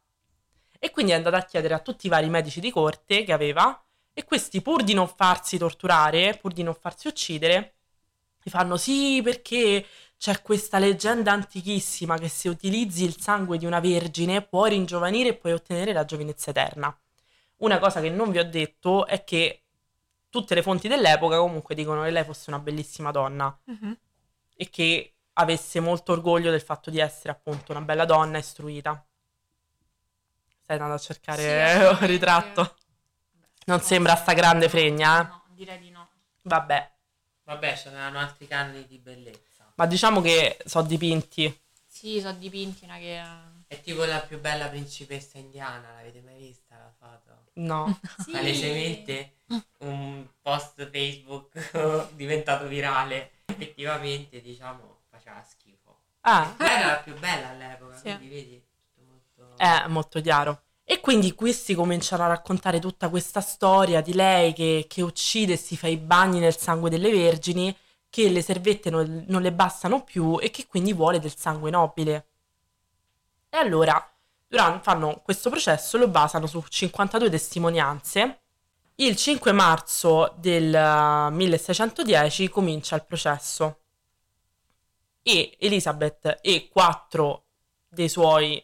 E 0.80 0.92
quindi 0.92 1.12
è 1.12 1.16
andata 1.16 1.36
a 1.38 1.44
chiedere 1.44 1.74
a 1.74 1.80
tutti 1.80 2.06
i 2.08 2.10
vari 2.10 2.30
medici 2.30 2.62
di 2.62 2.72
corte 2.72 3.24
che 3.26 3.34
aveva 3.34 3.78
e 4.14 4.24
questi 4.24 4.62
pur 4.62 4.84
di 4.84 4.94
non 4.94 5.10
farsi 5.10 5.58
torturare, 5.58 6.38
pur 6.38 6.54
di 6.54 6.64
non 6.64 6.74
farsi 6.74 7.08
uccidere, 7.10 7.76
gli 8.42 8.50
fanno 8.50 8.78
sì 8.78 9.22
perché 9.22 9.86
c'è 10.18 10.42
questa 10.42 10.80
leggenda 10.80 11.34
antichissima 11.34 12.18
che 12.18 12.30
se 12.30 12.48
utilizzi 12.48 13.04
il 13.04 13.20
sangue 13.20 13.58
di 13.58 13.66
una 13.66 13.82
vergine 13.82 14.42
puoi 14.42 14.70
ringiovanire 14.70 15.30
e 15.30 15.36
puoi 15.36 15.52
ottenere 15.52 15.92
la 15.92 16.06
giovinezza 16.06 16.52
eterna. 16.52 16.98
Una 17.58 17.80
cosa 17.80 18.00
che 18.02 18.10
non 18.10 18.32
vi 18.32 18.40
ho 18.40 18.50
detto 18.50 19.06
è 19.06 19.24
che 19.26 19.63
tutte 20.34 20.56
le 20.56 20.64
fonti 20.64 20.88
dell'epoca 20.88 21.38
comunque 21.38 21.76
dicono 21.76 22.02
che 22.02 22.10
lei 22.10 22.24
fosse 22.24 22.50
una 22.50 22.58
bellissima 22.58 23.12
donna 23.12 23.56
e 24.56 24.70
che 24.72 25.14
avesse 25.34 25.80
molto 25.80 26.12
orgoglio 26.14 26.50
del 26.50 26.60
fatto 26.62 26.90
di 26.90 26.98
essere 27.00 27.30
appunto 27.30 27.72
una 27.72 27.82
bella 27.82 28.06
donna 28.06 28.40
istruita. 28.40 29.06
Stai 30.64 30.78
andando 30.78 30.96
a 30.96 31.00
cercare 31.00 31.68
Sì, 31.78 31.84
un 32.02 32.08
ritratto? 32.08 32.76
Non 33.66 33.80
sembra 33.82 34.16
sta 34.16 34.34
grande 34.34 34.70
fregna, 34.70 35.22
eh? 35.22 35.24
No, 35.28 35.44
direi 35.50 35.78
di 35.78 35.92
no. 35.92 36.10
Vabbè, 36.42 36.92
Vabbè, 37.44 37.74
c'erano 37.76 38.18
altri 38.18 38.48
canoni 38.48 38.88
di 38.88 38.98
bellezza. 38.98 39.72
ma 39.76 39.86
diciamo 39.86 40.20
che 40.20 40.58
sono 40.66 40.88
dipinti. 40.88 41.62
Sì, 41.86 42.20
sono 42.20 42.34
dipinti, 42.34 42.86
una 42.86 42.98
che... 42.98 43.22
È 43.68 43.80
tipo 43.82 44.04
la 44.04 44.20
più 44.22 44.40
bella 44.40 44.68
principessa 44.68 45.38
indiana, 45.38 45.94
l'avete 45.94 46.22
mai 46.22 46.38
vista 46.40 46.76
la 46.76 46.92
foto? 46.98 47.43
No. 47.54 48.00
Palesemente 48.32 49.36
un 49.80 50.26
post 50.42 50.90
Facebook 50.90 52.12
diventato 52.16 52.68
virale. 52.68 53.32
Effettivamente, 53.46 54.42
diciamo, 54.42 55.02
faceva 55.10 55.44
schifo. 55.48 55.98
Ah, 56.22 56.56
Era 56.58 56.88
la 56.88 56.98
più 56.98 57.18
bella 57.20 57.50
all'epoca, 57.50 57.96
Sì. 57.96 58.04
quindi 58.04 58.30
vedi, 58.30 58.64
tutto 58.96 59.04
molto... 59.08 59.58
è 59.58 59.88
molto 59.88 60.22
chiaro. 60.22 60.62
E 60.86 61.00
quindi 61.00 61.34
questi 61.34 61.76
cominciano 61.76 62.24
a 62.24 62.28
raccontare 62.28 62.80
tutta 62.80 63.10
questa 63.10 63.42
storia 63.42 64.02
di 64.02 64.14
lei 64.14 64.54
che, 64.54 64.86
che 64.90 65.02
uccide 65.02 65.54
e 65.54 65.58
si 65.58 65.78
fa 65.78 65.88
i 65.88 65.98
bagni 65.98 66.40
nel 66.40 66.58
sangue 66.58 66.90
delle 66.90 67.12
vergini, 67.12 67.76
che 68.10 68.30
le 68.30 68.42
servette 68.42 68.90
non, 68.90 69.26
non 69.28 69.42
le 69.42 69.52
bastano 69.54 70.04
più 70.04 70.40
e 70.42 70.50
che 70.52 70.68
quindi 70.68 70.94
vuole 70.94 71.20
del 71.20 71.36
sangue 71.36 71.72
nobile. 71.72 72.28
E 73.50 73.58
allora 73.58 74.13
duran- 74.54 74.82
fanno 74.82 75.22
questo 75.24 75.50
processo, 75.50 75.98
lo 75.98 76.08
basano 76.08 76.46
su 76.46 76.62
52 76.62 77.30
testimonianze. 77.30 78.42
Il 78.96 79.16
5 79.16 79.52
marzo 79.52 80.36
del 80.38 80.74
eh, 80.74 81.30
1610 81.32 82.50
comincia 82.50 82.96
il 82.96 83.04
processo 83.04 83.80
e 85.24 85.58
Elizabeth 85.60 86.38
e 86.42 86.70
quattro 86.72 87.46
dei 87.88 88.08
suoi 88.08 88.64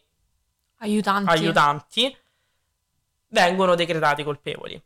Aiutanti. 0.78 1.30
aiutanti 1.32 2.18
vengono 3.30 3.74
decretati 3.74 4.24
colpevoli. 4.24 4.80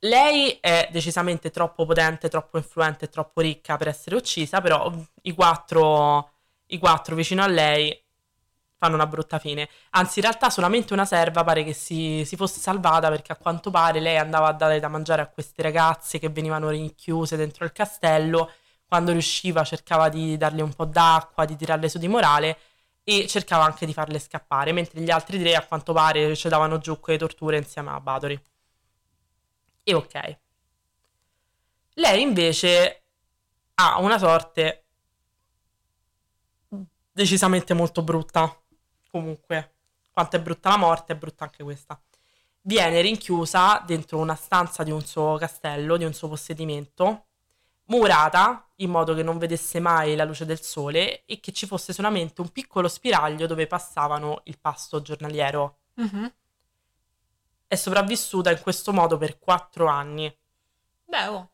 Lei 0.00 0.58
è 0.60 0.88
decisamente 0.90 1.50
troppo 1.50 1.86
potente, 1.86 2.28
troppo 2.28 2.58
influente 2.58 3.04
e 3.04 3.08
troppo 3.08 3.40
ricca 3.40 3.76
per 3.76 3.88
essere 3.88 4.16
uccisa, 4.16 4.60
però 4.60 4.92
i 5.22 5.32
quattro, 5.32 6.32
i 6.66 6.78
quattro 6.78 7.14
vicino 7.14 7.42
a 7.42 7.46
lei 7.46 8.05
fanno 8.86 8.94
una 8.94 9.06
brutta 9.06 9.38
fine. 9.38 9.68
Anzi, 9.90 10.18
in 10.20 10.24
realtà 10.24 10.50
solamente 10.50 10.92
una 10.92 11.04
serva 11.04 11.44
pare 11.44 11.64
che 11.64 11.72
si, 11.72 12.24
si 12.24 12.36
fosse 12.36 12.60
salvata 12.60 13.08
perché 13.08 13.32
a 13.32 13.36
quanto 13.36 13.70
pare 13.70 14.00
lei 14.00 14.16
andava 14.16 14.48
a 14.48 14.52
dare 14.52 14.80
da 14.80 14.88
mangiare 14.88 15.22
a 15.22 15.26
queste 15.26 15.62
ragazze 15.62 16.18
che 16.18 16.28
venivano 16.28 16.70
rinchiuse 16.70 17.36
dentro 17.36 17.64
il 17.64 17.72
castello. 17.72 18.50
Quando 18.86 19.10
riusciva 19.12 19.64
cercava 19.64 20.08
di 20.08 20.36
darle 20.36 20.62
un 20.62 20.72
po' 20.72 20.84
d'acqua, 20.84 21.44
di 21.44 21.56
tirarle 21.56 21.88
su 21.88 21.98
di 21.98 22.08
morale 22.08 22.58
e 23.02 23.26
cercava 23.26 23.64
anche 23.64 23.86
di 23.86 23.92
farle 23.92 24.18
scappare, 24.18 24.72
mentre 24.72 25.00
gli 25.00 25.10
altri 25.10 25.38
tre 25.40 25.54
a 25.54 25.64
quanto 25.64 25.92
pare 25.92 26.34
ci 26.36 26.48
davano 26.48 26.78
giù 26.78 26.98
quelle 27.00 27.18
torture 27.18 27.56
insieme 27.56 27.90
a 27.90 28.00
Bathory. 28.00 28.40
E 29.82 29.94
ok. 29.94 30.38
Lei 31.94 32.20
invece 32.22 33.02
ha 33.74 33.98
una 33.98 34.18
sorte 34.18 34.86
decisamente 37.16 37.72
molto 37.72 38.02
brutta. 38.02 38.60
Comunque, 39.16 39.72
quanto 40.12 40.36
è 40.36 40.40
brutta 40.40 40.68
la 40.68 40.76
morte, 40.76 41.14
è 41.14 41.16
brutta 41.16 41.44
anche 41.44 41.62
questa. 41.62 41.98
Viene 42.60 43.00
rinchiusa 43.00 43.82
dentro 43.86 44.18
una 44.18 44.34
stanza 44.34 44.82
di 44.82 44.90
un 44.90 45.02
suo 45.04 45.36
castello, 45.38 45.96
di 45.96 46.04
un 46.04 46.12
suo 46.12 46.28
possedimento, 46.28 47.24
murata 47.84 48.68
in 48.76 48.90
modo 48.90 49.14
che 49.14 49.22
non 49.22 49.38
vedesse 49.38 49.80
mai 49.80 50.16
la 50.16 50.24
luce 50.24 50.44
del 50.44 50.60
sole 50.60 51.24
e 51.24 51.40
che 51.40 51.52
ci 51.52 51.66
fosse 51.66 51.94
solamente 51.94 52.42
un 52.42 52.50
piccolo 52.50 52.88
spiraglio 52.88 53.46
dove 53.46 53.66
passavano 53.66 54.42
il 54.44 54.58
pasto 54.58 55.00
giornaliero. 55.00 55.78
Mhm. 55.94 56.34
È 57.68 57.74
sopravvissuta 57.74 58.50
in 58.50 58.60
questo 58.60 58.92
modo 58.92 59.16
per 59.16 59.38
quattro 59.38 59.86
anni. 59.86 60.34
Beh, 61.04 61.26
oh. 61.28 61.50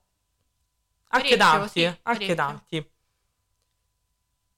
Anche 1.15 1.37
Parecchio, 1.37 1.37
tanti, 1.37 1.69
sì, 1.69 1.85
anche 1.85 2.01
parecchio. 2.03 2.35
tanti. 2.35 2.91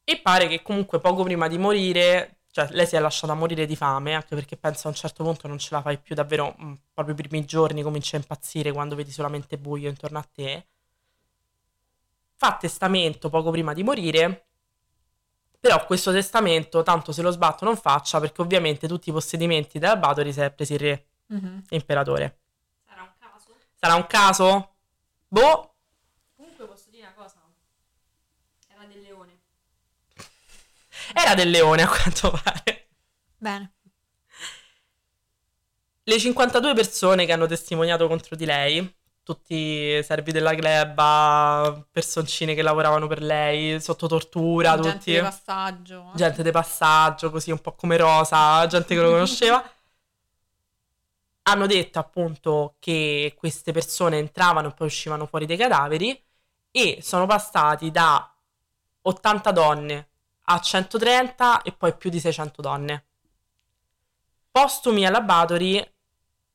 E 0.04 0.20
pare 0.20 0.48
che 0.48 0.62
comunque 0.62 1.00
poco 1.00 1.22
prima 1.22 1.48
di 1.48 1.58
morire, 1.58 2.38
cioè 2.54 2.68
lei 2.70 2.86
si 2.86 2.94
è 2.94 3.00
lasciata 3.00 3.34
morire 3.34 3.66
di 3.66 3.74
fame, 3.74 4.14
anche 4.14 4.36
perché 4.36 4.56
penso 4.56 4.86
a 4.86 4.90
un 4.90 4.96
certo 4.96 5.24
punto 5.24 5.48
non 5.48 5.58
ce 5.58 5.70
la 5.74 5.82
fai 5.82 5.98
più 5.98 6.14
davvero, 6.14 6.54
mm, 6.62 6.72
proprio 6.92 7.16
i 7.16 7.18
primi 7.18 7.44
giorni 7.44 7.82
cominci 7.82 8.14
a 8.14 8.18
impazzire 8.18 8.70
quando 8.70 8.94
vedi 8.94 9.10
solamente 9.10 9.58
buio 9.58 9.88
intorno 9.88 10.18
a 10.20 10.22
te. 10.22 10.66
Fa 12.36 12.56
testamento 12.56 13.28
poco 13.28 13.50
prima 13.50 13.72
di 13.72 13.82
morire, 13.82 14.46
però 15.58 15.84
questo 15.84 16.12
testamento 16.12 16.84
tanto 16.84 17.10
se 17.10 17.22
lo 17.22 17.32
sbatto 17.32 17.64
non 17.64 17.76
faccia 17.76 18.20
perché 18.20 18.40
ovviamente 18.40 18.86
tutti 18.86 19.08
i 19.08 19.12
possedimenti 19.12 19.80
della 19.80 19.96
Bathory 19.96 20.32
si 20.32 20.40
è 20.40 20.52
presi 20.52 20.74
il 20.74 20.78
re 20.78 21.06
Mhm. 21.26 21.64
imperatore. 21.70 22.38
Sarà 23.74 23.96
un 23.96 24.06
caso? 24.06 24.74
Boh, 25.26 25.74
Comunque 26.36 26.66
posso 26.66 26.88
dire 26.90 27.02
una 27.02 27.14
cosa. 27.14 27.40
Era 28.68 28.84
del 28.84 29.02
leone. 29.02 29.38
Era 31.12 31.34
del 31.34 31.50
leone 31.50 31.82
a 31.82 31.88
quanto 31.88 32.30
pare. 32.30 32.88
Bene. 33.36 33.72
Le 36.06 36.18
52 36.18 36.74
persone 36.74 37.24
che 37.26 37.32
hanno 37.32 37.46
testimoniato 37.46 38.06
contro 38.06 38.36
di 38.36 38.44
lei, 38.44 38.94
tutti 39.22 40.02
servi 40.02 40.32
della 40.32 40.52
gleba, 40.54 41.82
personcine 41.90 42.54
che 42.54 42.60
lavoravano 42.60 43.06
per 43.06 43.22
lei, 43.22 43.80
sotto 43.80 44.06
tortura, 44.06 44.74
Gente 44.78 44.90
tutti. 44.98 45.12
di 45.12 45.20
passaggio. 45.20 46.10
gente 46.14 46.42
di 46.42 46.50
passaggio, 46.50 47.30
così 47.30 47.50
un 47.50 47.58
po' 47.60 47.72
come 47.72 47.96
Rosa, 47.96 48.66
gente 48.66 48.94
che 48.94 49.00
lo 49.00 49.10
conosceva. 49.12 49.64
Hanno 51.46 51.66
detto 51.66 51.98
appunto 51.98 52.76
che 52.78 53.34
queste 53.36 53.72
persone 53.72 54.18
entravano 54.18 54.68
e 54.68 54.72
poi 54.72 54.86
uscivano 54.86 55.26
fuori 55.26 55.46
dai 55.46 55.56
cadaveri 55.58 56.22
e 56.70 56.98
sono 57.02 57.26
passati 57.26 57.90
da 57.90 58.30
80 59.02 59.50
donne 59.52 60.08
a 60.46 60.61
130 60.61 61.62
e 61.62 61.72
poi 61.72 61.96
più 61.96 62.11
di 62.11 62.20
600 62.20 62.62
donne. 62.62 63.04
Postumi 64.50 65.07
alla 65.07 65.20
Bathory, 65.20 65.85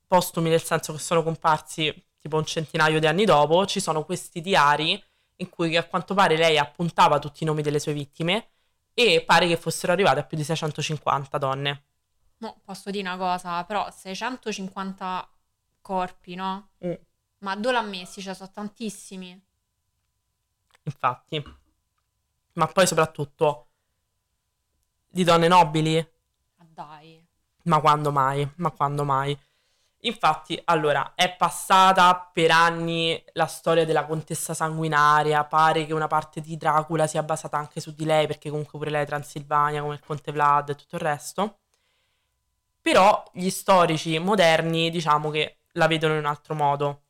postumi 0.08 0.50
nel 0.50 0.62
senso 0.64 0.94
che 0.94 1.00
sono 1.00 1.24
comparsi 1.24 2.06
tipo 2.18 2.38
un 2.38 2.46
centinaio 2.46 3.00
di 3.00 3.08
anni 3.08 3.26
dopo, 3.26 3.66
ci 3.66 3.80
sono 3.80 4.04
questi 4.06 4.42
diari 4.42 5.02
in 5.38 5.50
cui 5.50 5.76
a 5.78 5.86
quanto 5.86 6.14
pare 6.14 6.36
lei 6.38 6.58
appuntava 6.58 7.20
tutti 7.20 7.44
i 7.44 7.46
nomi 7.46 7.62
delle 7.62 7.80
sue 7.80 7.94
vittime 7.94 8.50
e 8.94 9.24
pare 9.26 9.48
che 9.48 9.58
fossero 9.58 9.94
arrivate 9.94 10.20
a 10.20 10.24
più 10.24 10.38
di 10.38 10.44
650 10.44 11.38
donne. 11.38 11.84
Mo, 12.38 12.60
posso 12.64 12.90
dire 12.90 13.08
una 13.08 13.18
cosa, 13.18 13.64
però 13.64 13.90
650 13.90 15.30
corpi, 15.82 16.36
no? 16.36 16.72
Mm. 16.86 16.94
Ma 17.40 17.56
dove 17.56 17.74
l'ha 17.74 17.82
messi? 17.82 18.22
Cioè, 18.22 18.34
sono 18.34 18.52
tantissimi. 18.52 19.42
Infatti. 20.84 21.44
Ma 22.54 22.68
poi 22.68 22.88
soprattutto 22.88 23.69
di 25.10 25.24
donne 25.24 25.48
nobili? 25.48 25.96
Ma 26.58 26.66
dai. 26.74 27.26
Ma 27.64 27.80
quando 27.80 28.12
mai? 28.12 28.50
Ma 28.56 28.72
quando 28.72 29.04
mai? 29.04 29.38
Infatti, 30.04 30.60
allora, 30.66 31.12
è 31.14 31.36
passata 31.36 32.30
per 32.32 32.52
anni 32.52 33.22
la 33.34 33.48
storia 33.48 33.86
della 33.86 34.06
contessa 34.06 34.54
sanguinaria, 34.54 35.44
pare 35.44 35.86
che 35.86 35.94
una 35.94 36.08
parte 36.08 36.40
di 36.40 36.56
Dracula 36.56 37.06
sia 37.06 37.22
basata 37.22 37.58
anche 37.58 37.82
su 37.82 37.94
di 37.94 38.06
lei, 38.06 38.26
perché 38.26 38.50
comunque 38.50 38.80
pure 38.80 38.92
lei 38.92 39.04
è 39.04 39.06
Transilvania, 39.06 39.82
come 39.82 39.96
il 39.96 40.00
conte 40.00 40.32
Vlad 40.32 40.70
e 40.70 40.76
tutto 40.76 40.96
il 40.96 41.02
resto. 41.02 41.58
Però 42.82 43.24
gli 43.34 43.50
storici 43.50 44.18
moderni, 44.20 44.90
diciamo 44.90 45.30
che 45.32 45.58
la 45.74 45.88
vedono 45.88 46.14
in 46.14 46.20
un 46.20 46.26
altro 46.28 46.56
modo. 46.56 47.02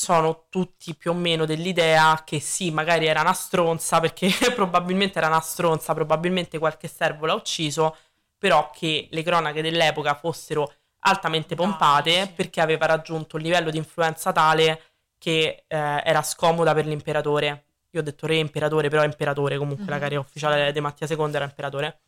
Sono 0.00 0.46
tutti 0.48 0.94
più 0.94 1.10
o 1.10 1.14
meno 1.14 1.44
dell'idea 1.44 2.22
che 2.24 2.40
sì, 2.40 2.70
magari 2.70 3.06
era 3.06 3.20
una 3.20 3.34
stronza, 3.34 4.00
perché 4.00 4.30
probabilmente 4.54 5.18
era 5.18 5.26
una 5.26 5.40
stronza, 5.40 5.92
probabilmente 5.92 6.58
qualche 6.58 6.88
servo 6.88 7.26
l'ha 7.26 7.34
ucciso, 7.34 7.94
però 8.38 8.70
che 8.72 9.08
le 9.10 9.22
cronache 9.22 9.60
dell'epoca 9.60 10.14
fossero 10.14 10.72
altamente 11.00 11.54
pompate 11.54 12.26
sì. 12.26 12.32
perché 12.34 12.60
aveva 12.62 12.86
raggiunto 12.86 13.36
un 13.36 13.42
livello 13.42 13.70
di 13.70 13.76
influenza 13.76 14.32
tale 14.32 14.82
che 15.18 15.64
eh, 15.66 15.76
era 16.04 16.22
scomoda 16.22 16.72
per 16.72 16.86
l'imperatore. 16.86 17.64
Io 17.90 18.00
ho 18.00 18.02
detto 18.02 18.26
re 18.26 18.36
imperatore, 18.36 18.88
però 18.88 19.04
imperatore 19.04 19.58
comunque, 19.58 19.92
la 19.92 19.96
Mhm. 19.96 20.02
carica 20.02 20.20
ufficiale 20.20 20.72
di 20.72 20.80
Mattia 20.80 21.06
II 21.06 21.36
era 21.36 21.44
imperatore. 21.44 22.00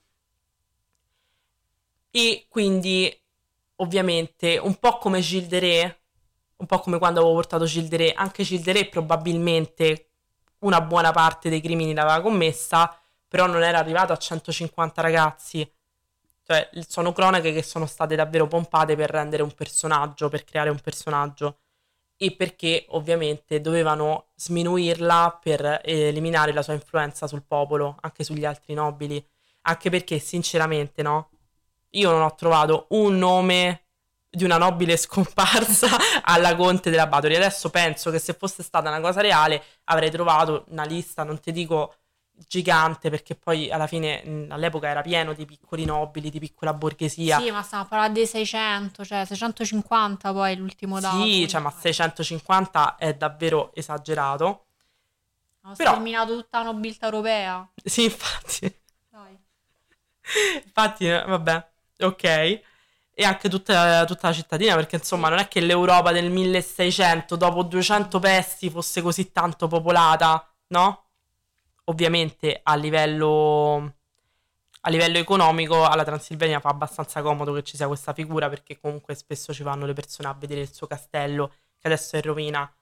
E 2.10 2.46
quindi, 2.48 3.10
ovviamente, 3.76 4.58
un 4.58 4.76
po' 4.78 4.98
come 4.98 5.20
Gilles 5.20 5.48
de 5.48 5.58
Re, 5.58 6.01
un 6.62 6.68
po' 6.68 6.78
come 6.78 6.98
quando 6.98 7.18
avevo 7.18 7.34
portato 7.34 7.64
Gilles 7.64 7.88
de 7.88 7.96
Re, 7.96 8.12
anche 8.12 8.44
Gilles 8.44 8.64
de 8.64 8.72
Re 8.72 8.88
probabilmente 8.88 10.10
una 10.60 10.80
buona 10.80 11.10
parte 11.10 11.50
dei 11.50 11.60
crimini 11.60 11.92
l'aveva 11.92 12.20
commessa, 12.20 12.96
però 13.26 13.46
non 13.46 13.64
era 13.64 13.78
arrivato 13.78 14.12
a 14.12 14.16
150 14.16 15.02
ragazzi. 15.02 15.70
Cioè, 16.44 16.70
sono 16.86 17.12
cronache 17.12 17.52
che 17.52 17.62
sono 17.62 17.86
state 17.86 18.14
davvero 18.14 18.46
pompate 18.46 18.94
per 18.94 19.10
rendere 19.10 19.42
un 19.42 19.52
personaggio, 19.52 20.28
per 20.28 20.44
creare 20.44 20.70
un 20.70 20.78
personaggio 20.78 21.58
e 22.16 22.36
perché 22.36 22.86
ovviamente 22.90 23.60
dovevano 23.60 24.28
sminuirla 24.36 25.40
per 25.42 25.80
eliminare 25.84 26.52
la 26.52 26.62
sua 26.62 26.74
influenza 26.74 27.26
sul 27.26 27.42
popolo, 27.42 27.96
anche 28.00 28.22
sugli 28.22 28.44
altri 28.44 28.74
nobili. 28.74 29.24
Anche 29.62 29.90
perché, 29.90 30.20
sinceramente, 30.20 31.02
no? 31.02 31.30
Io 31.90 32.10
non 32.10 32.22
ho 32.22 32.34
trovato 32.36 32.86
un 32.90 33.18
nome 33.18 33.81
di 34.34 34.44
una 34.44 34.56
nobile 34.56 34.96
scomparsa 34.96 35.88
alla 36.24 36.56
conte 36.56 36.88
della 36.88 37.06
Bathory. 37.06 37.34
Adesso 37.36 37.68
penso 37.68 38.10
che 38.10 38.18
se 38.18 38.32
fosse 38.32 38.62
stata 38.62 38.88
una 38.88 39.00
cosa 39.00 39.20
reale 39.20 39.62
avrei 39.84 40.10
trovato 40.10 40.64
una 40.68 40.84
lista, 40.84 41.22
non 41.22 41.38
ti 41.38 41.52
dico 41.52 41.96
gigante, 42.34 43.10
perché 43.10 43.34
poi 43.34 43.70
alla 43.70 43.86
fine 43.86 44.22
mh, 44.24 44.46
all'epoca 44.52 44.88
era 44.88 45.02
pieno 45.02 45.34
di 45.34 45.44
piccoli 45.44 45.84
nobili, 45.84 46.30
di 46.30 46.38
piccola 46.38 46.72
borghesia. 46.72 47.38
Sì, 47.38 47.50
ma 47.50 47.62
stiamo 47.62 47.84
parlando 47.84 48.14
dei 48.14 48.26
600, 48.26 49.04
cioè 49.04 49.24
650 49.26 50.32
poi 50.32 50.56
l'ultimo 50.56 50.98
dato. 50.98 51.22
Sì, 51.22 51.46
cioè, 51.46 51.60
ma 51.60 51.70
650 51.70 52.96
è 52.96 53.14
davvero 53.14 53.70
esagerato. 53.74 54.64
Hanno 55.60 55.74
però- 55.76 55.90
sterminato 55.90 56.34
tutta 56.36 56.58
la 56.58 56.64
nobiltà 56.64 57.04
europea. 57.04 57.68
Sì, 57.84 58.04
infatti. 58.04 58.74
Dai. 59.10 59.38
Infatti, 60.64 61.06
eh, 61.06 61.22
vabbè, 61.22 61.68
ok. 62.00 62.60
E 63.14 63.24
anche 63.24 63.48
tutta, 63.50 64.04
tutta 64.06 64.28
la 64.28 64.32
cittadina, 64.32 64.74
perché 64.74 64.96
insomma 64.96 65.28
non 65.28 65.38
è 65.38 65.46
che 65.46 65.60
l'Europa 65.60 66.12
del 66.12 66.30
1600, 66.30 67.36
dopo 67.36 67.62
200 67.62 68.18
pesti, 68.18 68.70
fosse 68.70 69.02
così 69.02 69.32
tanto 69.32 69.68
popolata, 69.68 70.50
no? 70.68 71.04
Ovviamente 71.84 72.60
a 72.62 72.74
livello, 72.74 73.94
a 74.80 74.90
livello 74.90 75.18
economico 75.18 75.84
alla 75.84 76.04
Transilvania 76.04 76.60
fa 76.60 76.70
abbastanza 76.70 77.20
comodo 77.20 77.52
che 77.52 77.62
ci 77.62 77.76
sia 77.76 77.86
questa 77.86 78.14
figura, 78.14 78.48
perché 78.48 78.80
comunque 78.80 79.14
spesso 79.14 79.52
ci 79.52 79.62
vanno 79.62 79.84
le 79.84 79.92
persone 79.92 80.28
a 80.28 80.34
vedere 80.34 80.62
il 80.62 80.72
suo 80.72 80.86
castello, 80.86 81.48
che 81.78 81.88
adesso 81.88 82.14
è 82.14 82.18
in 82.18 82.24
rovina, 82.24 82.72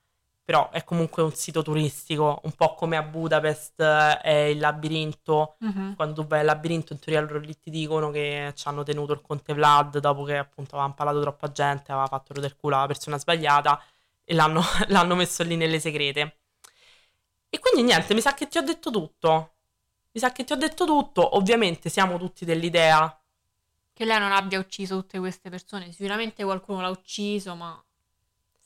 però 0.45 0.71
è 0.71 0.83
comunque 0.85 1.23
un 1.23 1.33
sito 1.35 1.63
turistico, 1.63 2.41
un 2.45 2.53
po' 2.53 2.75
come 2.75 2.97
a 2.97 3.03
Budapest 3.03 3.81
eh, 3.81 4.19
è 4.21 4.31
il 4.47 4.59
labirinto 4.59 5.57
Mhm. 5.61 5.95
quando 5.97 6.27
vai 6.27 6.41
al 6.41 6.47
labirinto, 6.47 6.93
in 6.93 6.99
teoria 6.99 7.21
loro 7.23 7.39
lì 7.39 7.57
ti 7.59 7.71
dicono 7.71 8.11
che 8.11 8.53
ci 8.57 8.67
hanno 8.69 8.83
tenuto 8.83 9.13
il 9.13 9.21
conte 9.23 9.55
Vlad 9.55 9.99
dopo 9.99 10.25
che 10.25 10.37
appunto 10.39 10.75
aveva 10.75 10.89
impalato 10.89 11.21
troppa 11.21 11.51
gente, 11.53 11.93
aveva 11.93 12.07
fatto 12.09 12.35
rodere 12.35 12.57
culo 12.57 12.77
alla 12.77 12.87
persona 12.87 13.19
sbagliata 13.19 13.81
e 14.25 14.35
l'hanno, 14.35 14.63
l'hanno 14.89 15.15
messo 15.15 15.43
lì 15.45 15.57
nelle 15.57 15.79
segrete. 15.81 16.37
E 17.49 17.59
quindi 17.59 17.83
niente, 17.83 18.15
mi 18.15 18.21
sa 18.21 18.35
che 18.35 18.47
ti 18.49 18.59
ho 18.59 18.63
detto 18.63 18.91
tutto. 18.91 19.55
Mi 20.13 20.21
sa 20.21 20.33
che 20.33 20.45
ti 20.45 20.53
ho 20.53 20.57
detto 20.57 20.85
tutto. 20.87 21.37
Ovviamente 21.37 21.89
siamo 21.89 22.17
tutti 22.19 22.45
dell'idea. 22.45 23.17
Che 23.93 24.05
lei 24.05 24.19
non 24.19 24.33
abbia 24.33 24.59
ucciso 24.59 24.97
tutte 25.01 25.19
queste 25.19 25.51
persone. 25.51 25.91
Sicuramente 25.93 26.45
qualcuno 26.45 26.81
l'ha 26.81 26.89
ucciso, 26.89 27.55
ma 27.55 27.81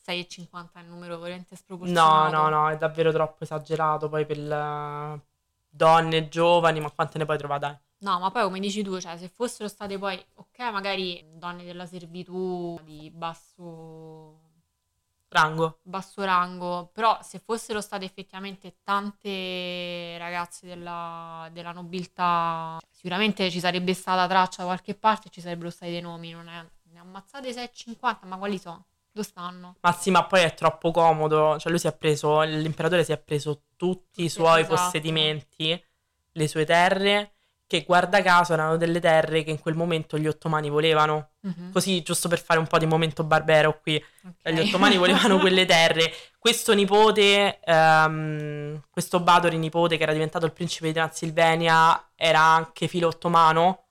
6,50 0.05 0.79
è 0.79 0.83
un 0.83 0.89
numero 0.89 1.17
veramente 1.19 1.55
No, 1.85 2.27
sproporzionato. 2.27 2.29
no, 2.29 2.49
no, 2.49 2.69
è 2.69 2.77
davvero 2.77 3.11
troppo 3.13 3.43
esagerato. 3.45 4.09
Poi 4.09 4.25
per 4.25 4.37
le 4.37 5.25
donne 5.69 6.27
giovani, 6.29 6.79
ma 6.81 6.91
quante 6.91 7.17
ne 7.17 7.23
puoi 7.25 7.37
trovare? 7.37 7.59
Dai. 7.61 7.77
No, 7.99 8.19
ma 8.19 8.29
poi 8.31 8.43
come 8.43 8.59
dici 8.59 8.83
tu, 8.83 8.99
cioè, 9.01 9.17
se 9.17 9.27
fossero 9.29 9.67
state 9.67 9.97
poi, 9.97 10.23
ok, 10.35 10.59
magari 10.71 11.23
donne 11.37 11.63
della 11.65 11.85
servitù 11.85 12.79
di 12.83 13.09
basso, 13.11 14.39
Rango. 15.29 15.79
basso 15.81 16.23
rango, 16.23 16.89
però 16.93 17.21
se 17.21 17.39
fossero 17.39 17.79
state 17.81 18.05
effettivamente 18.05 18.77
tante 18.83 20.17
ragazze 20.17 20.65
della, 20.67 21.47
della 21.51 21.71
nobiltà, 21.71 22.79
sicuramente 22.89 23.49
ci 23.51 23.59
sarebbe 23.59 23.93
stata 23.93 24.27
traccia 24.27 24.57
da 24.61 24.65
qualche 24.69 24.95
parte 24.95 25.27
e 25.27 25.31
ci 25.31 25.41
sarebbero 25.41 25.69
stati 25.69 25.91
dei 25.91 26.01
nomi, 26.01 26.31
non 26.31 26.47
è, 26.49 26.65
ne 26.91 26.99
ammazzate 26.99 27.51
6,50, 27.53 28.27
ma 28.27 28.37
quali 28.37 28.57
sono? 28.57 28.85
Dove 29.15 29.25
stanno? 29.27 29.77
Ma 29.79 29.93
sì, 29.93 30.11
ma 30.11 30.25
poi 30.25 30.41
è 30.41 30.53
troppo 30.53 30.91
comodo. 30.91 31.57
Cioè, 31.57 31.69
lui 31.71 31.79
si 31.79 31.87
è 31.87 31.95
preso, 31.95 32.41
l'imperatore 32.41 33.05
si 33.05 33.13
è 33.13 33.17
preso 33.17 33.61
tutti 33.77 34.23
i 34.23 34.29
suoi 34.29 34.61
esatto. 34.61 34.75
possedimenti, 34.75 35.81
le 36.33 36.47
sue 36.49 36.65
terre, 36.65 37.35
che 37.65 37.83
guarda 37.85 38.21
caso 38.21 38.51
erano 38.51 38.75
delle 38.75 38.99
terre 38.99 39.43
che 39.43 39.51
in 39.51 39.59
quel 39.59 39.75
momento 39.75 40.17
gli 40.17 40.27
ottomani 40.27 40.69
volevano. 40.69 41.29
Mhm, 41.41 41.71
Così, 41.71 42.01
giusto 42.01 42.27
per 42.27 42.41
fare 42.41 42.59
un 42.59 42.67
po' 42.67 42.77
di 42.77 42.85
momento 42.85 43.23
barbero 43.23 43.79
qui. 43.79 43.95
ok. 43.95 44.51
Gli 44.51 44.59
ottomani 44.59 44.97
volevano 44.97 45.39
quelle 45.39 45.63
terre. 45.65 46.11
Questo 46.37 46.73
nipote, 46.73 47.59
ehm, 47.63 48.81
questo 48.89 49.21
Badori 49.21 49.57
nipote 49.57 49.95
che 49.95 50.03
era 50.03 50.11
diventato 50.13 50.45
il 50.45 50.51
principe 50.51 50.87
di 50.87 50.93
Transilvania, 50.93 52.11
era 52.15 52.41
anche 52.41 52.87
filo 52.89 53.07
ottomano. 53.07 53.83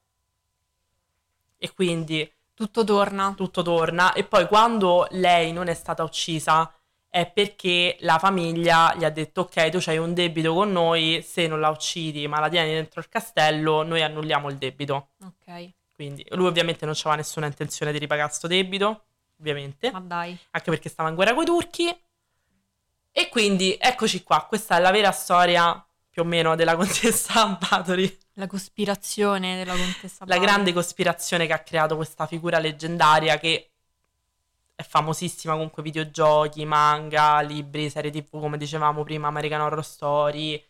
E 1.59 1.73
quindi 1.73 2.31
Tutto 2.55 2.85
torna. 2.85 3.35
tutto 3.37 3.63
torna. 3.63 4.13
E 4.13 4.25
poi 4.25 4.47
quando 4.47 5.07
lei 5.11 5.53
non 5.53 5.69
è 5.69 5.75
stata 5.75 6.03
uccisa 6.03 6.73
è 7.15 7.31
perché 7.31 7.97
la 8.01 8.19
famiglia 8.19 8.93
gli 8.97 9.05
ha 9.05 9.11
detto 9.11 9.43
ok, 9.43 9.69
tu 9.69 9.79
c'hai 9.81 9.99
un 9.99 10.15
debito 10.15 10.53
con 10.53 10.73
noi, 10.73 11.23
se 11.23 11.47
non 11.47 11.61
la 11.61 11.69
uccidi 11.69 12.27
ma 12.27 12.41
la 12.41 12.49
tieni 12.49 12.73
dentro 12.73 12.99
il 13.01 13.09
castello, 13.09 13.83
noi 13.85 14.03
annulliamo 14.03 14.49
il 14.49 14.57
debito. 14.57 15.11
Ok, 15.23 15.71
Quindi 15.95 16.27
lui 16.31 16.47
ovviamente 16.47 16.85
non 16.85 16.95
aveva 16.99 17.15
nessuna 17.15 17.47
intenzione 17.47 17.93
di 17.93 17.99
ripagare 17.99 18.33
sto 18.33 18.49
debito, 18.49 19.05
ovviamente, 19.39 19.93
ma 19.93 20.01
dai. 20.01 20.37
anche 20.51 20.71
perché 20.71 20.89
stava 20.89 21.09
in 21.09 21.15
guerra 21.15 21.35
con 21.35 21.45
i 21.45 21.47
turchi 21.47 21.97
E 23.13 23.29
quindi 23.29 23.77
eccoci 23.79 24.25
qua, 24.25 24.45
questa 24.49 24.77
è 24.77 24.81
la 24.81 24.91
vera 24.91 25.13
storia 25.13 25.87
più 26.11 26.23
o 26.23 26.25
meno 26.25 26.57
della 26.57 26.75
contessa 26.77 27.47
Bathory, 27.47 28.19
La 28.35 28.47
cospirazione 28.47 29.57
della 29.57 29.77
contessa 29.77 30.25
la 30.25 30.27
Bathory. 30.27 30.47
grande 30.47 30.73
cospirazione 30.73 31.47
che 31.47 31.53
ha 31.53 31.61
creato 31.61 31.95
questa 31.97 32.27
figura 32.27 32.59
leggendaria 32.59 33.39
che 33.39 33.71
è 34.75 34.83
famosissima 34.83 35.53
comunque 35.53 35.83
videogiochi, 35.85 36.65
manga, 36.65 37.41
libri, 37.41 37.89
serie 37.91 38.11
tv 38.11 38.41
come 38.41 38.59
dicevamo 38.59 39.05
prima, 39.05 39.29
American 39.29 39.61
Horror 39.61 39.85
Story, 39.85 40.63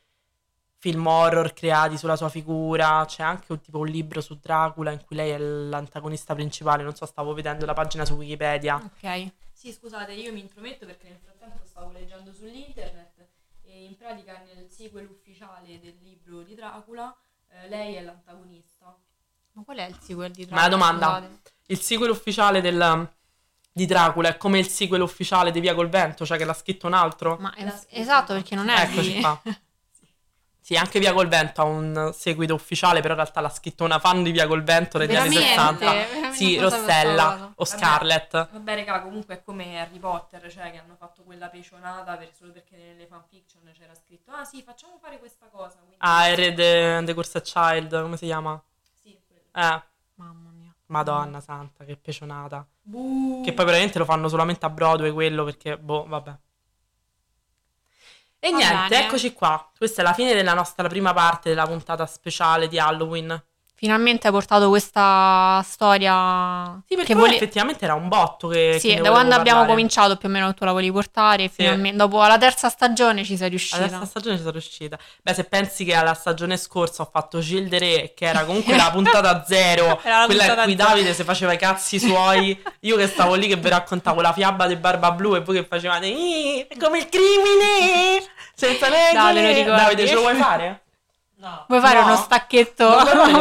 film 0.76 1.06
horror 1.06 1.54
creati 1.54 1.96
sulla 1.96 2.16
sua 2.16 2.28
figura, 2.28 3.02
c'è 3.06 3.22
anche 3.22 3.52
un, 3.52 3.60
tipo 3.62 3.78
un 3.78 3.86
libro 3.86 4.20
su 4.20 4.38
Dracula 4.38 4.90
in 4.90 5.02
cui 5.02 5.16
lei 5.16 5.30
è 5.30 5.38
l'antagonista 5.38 6.34
principale, 6.34 6.82
non 6.82 6.94
so, 6.94 7.06
stavo 7.06 7.32
vedendo 7.32 7.64
la 7.64 7.72
pagina 7.72 8.04
su 8.04 8.12
Wikipedia. 8.14 8.76
Ok. 8.76 9.30
Sì, 9.54 9.72
scusate, 9.72 10.12
io 10.12 10.30
mi 10.34 10.40
intrometto 10.40 10.84
perché 10.84 11.08
nel 11.08 11.18
frattempo 11.18 11.64
stavo 11.64 11.90
leggendo 11.92 12.30
sull'internet 12.30 13.26
e 13.62 13.84
in 13.84 13.96
pratica 13.96 14.42
nel 14.44 14.68
sequel 14.68 15.08
ufficiale 15.08 15.80
del 15.80 15.96
libro 16.02 16.42
di 16.42 16.54
Dracula 16.54 17.16
eh, 17.62 17.68
lei 17.68 17.94
è 17.94 18.02
l'antagonista. 18.02 18.96
Ma 19.52 19.62
qual 19.64 19.76
è 19.78 19.86
il 19.86 19.96
sequel 20.00 20.30
di 20.32 20.46
Ma 20.50 20.62
la 20.62 20.68
Dracula? 20.68 20.92
domanda-. 20.92 21.28
Il 21.66 21.80
sequel 21.80 22.10
ufficiale 22.10 22.60
del- 22.60 23.08
di 23.72 23.86
Dracula 23.86 24.28
è 24.28 24.36
come 24.36 24.58
il 24.58 24.68
sequel 24.68 25.00
ufficiale 25.00 25.50
di 25.50 25.60
Via 25.60 25.74
col 25.74 25.88
Vento, 25.88 26.24
cioè 26.26 26.36
che 26.38 26.44
l'ha 26.44 26.52
scritto 26.54 26.86
un 26.86 26.92
altro. 26.94 27.36
Ma 27.40 27.52
scritto. 27.56 27.86
esatto, 27.90 28.32
perché 28.34 28.54
non 28.54 28.68
è 28.68 28.80
Eccoci 28.82 29.12
di- 29.14 29.20
qua. 29.20 29.40
Sì, 30.64 30.76
anche 30.76 30.98
Via 30.98 31.12
col 31.12 31.28
Vento 31.28 31.60
ha 31.60 31.64
un 31.64 32.10
seguito 32.14 32.54
ufficiale, 32.54 33.00
però 33.02 33.12
in 33.12 33.20
realtà 33.20 33.42
l'ha 33.42 33.50
scritto 33.50 33.84
una 33.84 33.98
fan 33.98 34.22
di 34.22 34.30
Via 34.30 34.46
col 34.46 34.62
Vento 34.62 34.96
negli 34.96 35.14
anni 35.14 35.34
Veramente? 35.34 35.84
60. 35.84 35.92
Veramente 35.92 36.36
Sì, 36.36 36.58
Rossella 36.58 37.52
o 37.54 37.64
Scarlett. 37.66 38.48
Vabbè, 38.50 38.74
raga, 38.76 39.02
comunque 39.02 39.34
è 39.34 39.42
come 39.42 39.78
Harry 39.78 39.98
Potter, 39.98 40.50
cioè 40.50 40.70
che 40.70 40.78
hanno 40.78 40.96
fatto 40.98 41.22
quella 41.22 41.48
pecionata 41.48 42.16
per- 42.16 42.30
solo 42.34 42.52
perché 42.52 42.76
nelle 42.78 43.06
fanfiction 43.06 43.60
c'era 43.78 43.92
scritto 43.94 44.30
"Ah, 44.30 44.44
sì, 44.44 44.62
facciamo 44.62 44.96
fare 44.98 45.18
questa 45.18 45.48
cosa". 45.52 45.76
quindi- 45.80 45.96
Ah, 45.98 46.28
e 46.28 46.54
The, 46.54 47.02
The 47.04 47.12
Cursed 47.12 47.42
Child, 47.42 48.00
come 48.00 48.16
si 48.16 48.24
chiama? 48.24 48.58
Sì, 49.02 49.18
quello. 49.26 49.42
Eh, 49.52 49.82
Mamma 50.14 50.48
mia. 50.50 50.74
Madonna 50.86 51.40
santa, 51.42 51.84
che 51.84 51.98
pecionata. 51.98 52.66
Buh. 52.80 53.42
Che 53.44 53.52
poi 53.52 53.66
veramente 53.66 53.98
lo 53.98 54.06
fanno 54.06 54.28
solamente 54.28 54.64
a 54.64 54.70
Broadway 54.70 55.10
quello 55.10 55.44
perché, 55.44 55.76
boh, 55.76 56.06
vabbè. 56.08 56.34
E 58.44 58.50
Va 58.50 58.58
niente, 58.58 58.88
bene. 58.88 59.06
eccoci 59.06 59.32
qua. 59.32 59.70
Questa 59.74 60.02
è 60.02 60.04
la 60.04 60.12
fine 60.12 60.34
della 60.34 60.52
nostra 60.52 60.86
prima 60.86 61.14
parte 61.14 61.48
della 61.48 61.66
puntata 61.66 62.04
speciale 62.04 62.68
di 62.68 62.78
Halloween. 62.78 63.42
Finalmente 63.76 64.28
hai 64.28 64.32
portato 64.32 64.68
questa 64.68 65.60
storia 65.68 66.80
Sì, 66.86 66.94
perché 66.94 67.12
che 67.12 67.18
vole- 67.18 67.34
effettivamente 67.34 67.84
era 67.84 67.94
un 67.94 68.08
botto 68.08 68.46
che... 68.48 68.76
Sì, 68.80 68.94
che 68.94 69.00
da 69.00 69.10
quando 69.10 69.34
abbiamo 69.34 69.58
parlare. 69.58 69.68
cominciato 69.68 70.16
più 70.16 70.28
o 70.28 70.30
meno 70.32 70.54
tu 70.54 70.64
la 70.64 70.70
volevi 70.72 70.92
portare, 70.92 71.48
Sì. 71.48 71.54
finalmente 71.56 71.96
dopo 71.96 72.22
la 72.24 72.38
terza 72.38 72.68
stagione 72.68 73.24
ci 73.24 73.36
sei 73.36 73.48
riuscita. 73.48 73.76
Alla 73.78 73.88
terza 73.88 74.06
stagione 74.06 74.36
ci 74.36 74.40
sono 74.42 74.52
riuscita. 74.52 74.96
Beh, 75.22 75.34
se 75.34 75.44
pensi 75.44 75.84
che 75.84 75.94
alla 75.94 76.14
stagione 76.14 76.56
scorsa 76.56 77.02
ho 77.02 77.08
fatto 77.12 77.40
Gilles 77.40 77.68
de 77.68 77.78
Re, 77.78 78.12
che 78.14 78.24
era 78.26 78.44
comunque 78.44 78.76
la 78.76 78.90
puntata 78.94 79.44
zero, 79.44 80.00
la 80.04 80.24
quella 80.26 80.44
in 80.46 80.62
cui 80.62 80.76
zero. 80.76 80.88
Davide 80.88 81.12
si 81.12 81.24
faceva 81.24 81.52
i 81.52 81.58
cazzi 81.58 81.98
suoi, 81.98 82.62
io 82.80 82.96
che 82.96 83.08
stavo 83.08 83.34
lì 83.34 83.48
che 83.48 83.56
vi 83.56 83.68
raccontavo 83.68 84.20
la 84.20 84.32
fiaba 84.32 84.66
di 84.68 84.76
Barba 84.76 85.10
Blu 85.10 85.34
e 85.34 85.40
voi 85.40 85.56
che 85.56 85.64
facevate 85.68 86.06
"Ih, 86.06 86.66
è 86.68 86.76
come 86.78 86.98
il 86.98 87.08
crimine, 87.08 88.22
senza 88.54 88.86
regole. 88.88 89.42
Davide? 89.42 89.64
Davide, 89.64 90.06
ce 90.06 90.14
lo 90.14 90.20
vuoi 90.20 90.36
fare? 90.36 90.82
No, 91.44 91.64
Vuoi 91.68 91.80
fare 91.80 92.00
No. 92.00 92.06
uno 92.06 92.16
stacchetto 92.24 92.88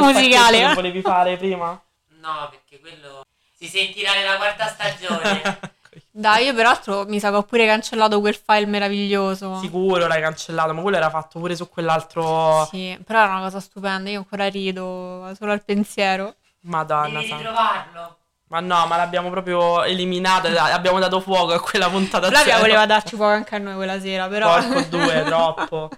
musicale? 0.01 0.57
che 0.67 0.73
volevi 0.73 1.01
fare 1.01 1.37
prima? 1.37 1.79
no, 2.19 2.47
perché 2.49 2.79
quello 2.81 3.23
si 3.57 3.67
sentirà 3.67 4.13
nella 4.13 4.35
quarta 4.35 4.67
stagione. 4.67 5.71
Dai, 6.11 6.45
io 6.45 6.53
peraltro 6.53 7.05
mi 7.07 7.19
sa 7.19 7.29
che 7.29 7.35
ho 7.37 7.43
pure 7.43 7.65
cancellato 7.65 8.19
quel 8.19 8.35
file 8.35 8.65
meraviglioso. 8.65 9.59
Sicuro 9.59 10.05
l'hai 10.07 10.21
cancellato, 10.21 10.73
ma 10.73 10.81
quello 10.81 10.97
era 10.97 11.09
fatto 11.09 11.39
pure 11.39 11.55
su 11.55 11.69
quell'altro... 11.69 12.65
Sì, 12.69 12.97
però 13.05 13.21
era 13.23 13.31
una 13.33 13.41
cosa 13.41 13.59
stupenda, 13.59 14.09
io 14.09 14.19
ancora 14.19 14.47
rido 14.47 15.31
solo 15.37 15.51
al 15.51 15.63
pensiero. 15.63 16.35
Madonna 16.61 17.19
Devi 17.19 17.33
ritrovarlo. 17.33 18.17
Ma 18.47 18.59
no, 18.59 18.85
ma 18.87 18.97
l'abbiamo 18.97 19.29
proprio 19.29 19.83
eliminata, 19.83 20.49
abbiamo 20.73 20.99
dato 20.99 21.19
fuoco 21.19 21.53
a 21.53 21.59
quella 21.59 21.89
puntata 21.89 22.27
Flavia 22.27 22.59
voleva 22.59 22.85
darci 22.85 23.15
fuoco 23.15 23.31
anche 23.31 23.55
a 23.55 23.59
noi 23.59 23.75
quella 23.75 23.99
sera, 23.99 24.27
però... 24.27 24.53
Porco 24.53 24.81
due, 24.89 25.23
troppo. 25.25 25.89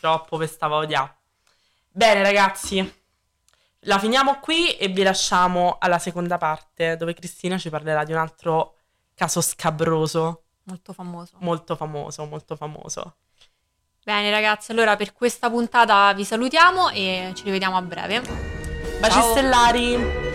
troppo 0.00 0.36
per 0.36 0.48
stava 0.48 0.76
odiare. 0.76 1.16
Bene, 1.92 2.22
ragazzi. 2.22 3.00
La 3.86 3.98
finiamo 3.98 4.38
qui 4.40 4.70
e 4.76 4.88
vi 4.88 5.02
lasciamo 5.02 5.76
alla 5.80 5.98
seconda 5.98 6.38
parte, 6.38 6.96
dove 6.96 7.14
Cristina 7.14 7.58
ci 7.58 7.68
parlerà 7.68 8.04
di 8.04 8.12
un 8.12 8.18
altro 8.18 8.76
caso 9.14 9.40
scabroso, 9.40 10.44
Molto 10.64 10.92
famoso. 10.92 11.36
molto 11.40 11.74
famoso, 11.76 12.24
molto 12.24 12.56
famoso. 12.56 13.16
Bene 14.04 14.30
ragazzi, 14.30 14.70
allora 14.72 14.96
per 14.96 15.12
questa 15.12 15.50
puntata 15.50 16.12
vi 16.14 16.24
salutiamo 16.24 16.90
e 16.90 17.32
ci 17.34 17.44
rivediamo 17.44 17.76
a 17.76 17.82
breve. 17.82 18.20
Baci 19.00 19.12
Ciao. 19.18 19.30
stellari! 19.32 20.31